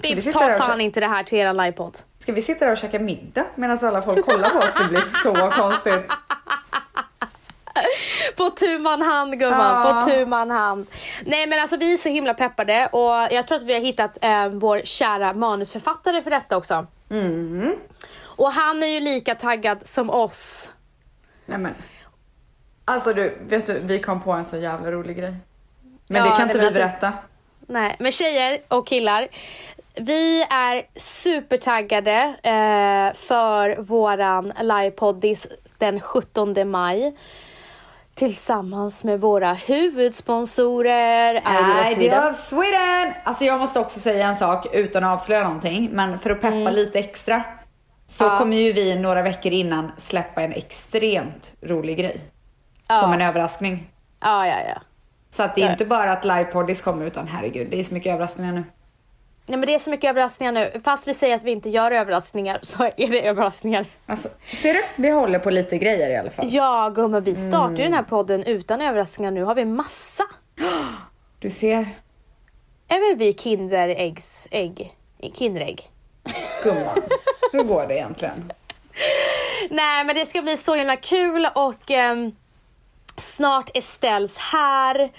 [0.02, 1.98] Bibs ta fan kö- inte det här till eran livepodd.
[2.22, 4.74] Ska vi sitta där och käka middag medan alla folk kollar på oss?
[4.74, 6.10] Det blir så konstigt.
[8.36, 10.00] På tu man hand gumman, Ja.
[10.04, 10.86] på tu man hand.
[11.24, 14.18] Nej men alltså vi är så himla peppade och jag tror att vi har hittat
[14.24, 16.86] eh, vår kära manusförfattare för detta också.
[17.10, 17.76] Mm.
[18.22, 20.70] Och han är ju lika taggad som oss.
[21.46, 21.74] Nej men.
[22.84, 25.34] Alltså du, vet du, vi kom på en så jävla rolig grej.
[26.06, 27.12] Men Ja, det kan inte vi alltså- berätta.
[27.66, 29.28] Nej, men tjejer och killar.
[29.94, 32.12] Vi är supertaggade
[32.42, 35.46] eh, för våran livepoddis
[35.78, 37.16] den 17 maj.
[38.14, 41.40] Tillsammans med våra huvudsponsorer
[41.94, 42.30] Sweden.
[42.30, 43.12] of Sweden!
[43.24, 45.88] Alltså jag måste också säga en sak utan att avslöja någonting.
[45.92, 47.44] Men för att peppa lite extra.
[48.06, 48.34] Så Mm.
[48.34, 48.38] Ja.
[48.38, 52.20] kommer ju vi några veckor innan släppa en extremt rolig grej.
[52.88, 52.96] Ja.
[52.96, 53.90] Som en överraskning.
[54.20, 54.80] Ja, ja, ja.
[55.30, 55.72] Så att det är Ja.
[55.72, 58.64] inte bara att livepoddis kommer utan herregud, det är så mycket överraskningar nu.
[59.46, 60.80] Nej men det är så mycket överraskningar nu.
[60.84, 63.86] Fast vi säger att vi inte gör överraskningar så är det överraskningar.
[64.06, 64.82] Alltså, ser du?
[64.96, 66.46] Vi håller på lite grejer i alla fall.
[66.50, 67.74] Ja gumman, vi startar Mm.
[67.74, 69.30] den här podden utan överraskningar.
[69.30, 70.24] Nu har vi massa.
[71.38, 71.88] Du ser,
[72.88, 74.96] Är väl vi Kinderäggs ägg?
[75.34, 75.90] Kinderägg?
[76.64, 76.98] gumman.
[77.52, 78.52] Hur går det egentligen?
[79.70, 82.32] Nej men det ska bli så himla kul och ehm,
[83.16, 85.12] snart är Ställs här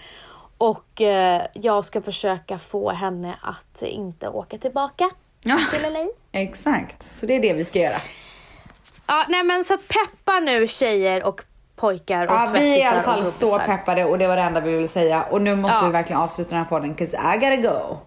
[0.57, 5.09] och eh, jag ska försöka få henne att inte åka tillbaka
[5.41, 6.07] Ja, till LA.
[6.31, 7.17] exakt.
[7.19, 7.97] Så det är det vi ska göra.
[9.07, 11.41] Ja, nej men så att peppa nu tjejer och
[11.75, 14.41] pojkar och Ja, vi är i tvättisar alla fall så peppade och det var det
[14.41, 15.23] enda vi ville säga.
[15.23, 15.85] Och nu måste Ja.
[15.85, 17.97] vi verkligen avsluta den här podden, 'cause I gotta go.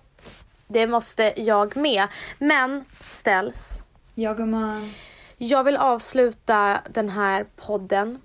[0.68, 2.06] Det måste jag med.
[2.38, 2.84] Men
[3.14, 3.80] Ställs,
[4.14, 4.90] Ja, gumman.
[5.36, 8.20] jag vill avsluta den här podden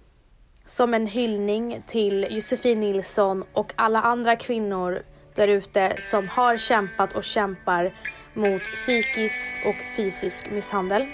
[0.72, 5.04] som en hyllning till Josefin Nilsson och alla andra kvinnor
[5.36, 7.94] där ute som har kämpat och kämpar
[8.34, 11.08] mot psykisk och fysisk misshandel.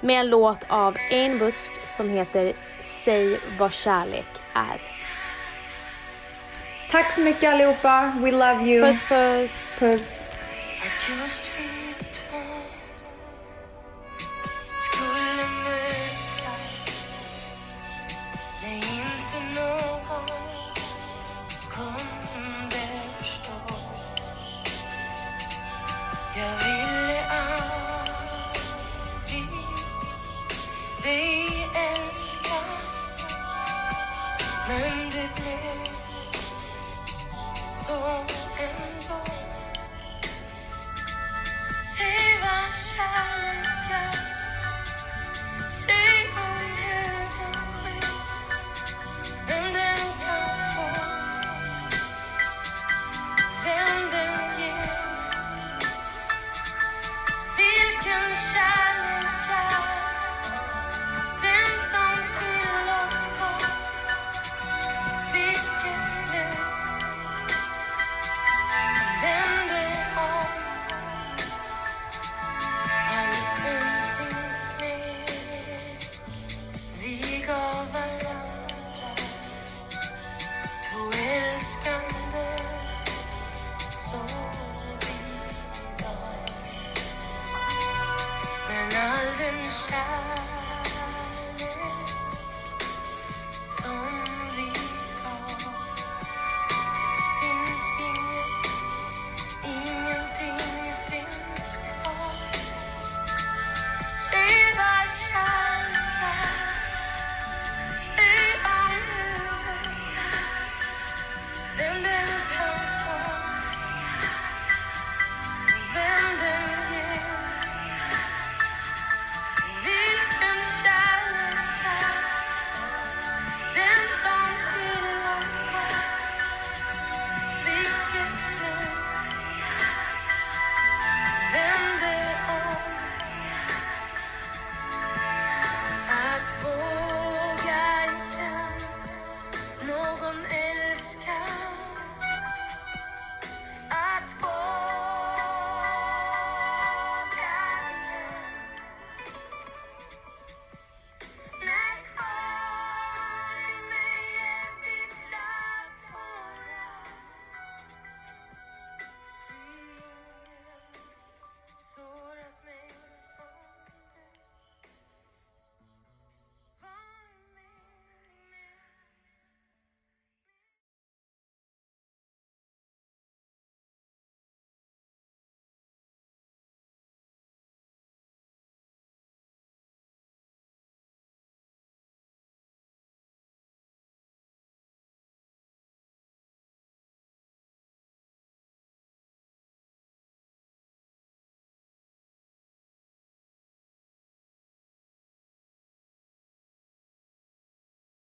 [0.00, 4.82] Med en låt av Ein Busk som heter Säg vad kärlek är.
[6.90, 8.12] Tack så mycket allihopa.
[8.20, 8.86] We love you.
[8.86, 9.78] Puss puss!
[9.80, 10.24] Puss.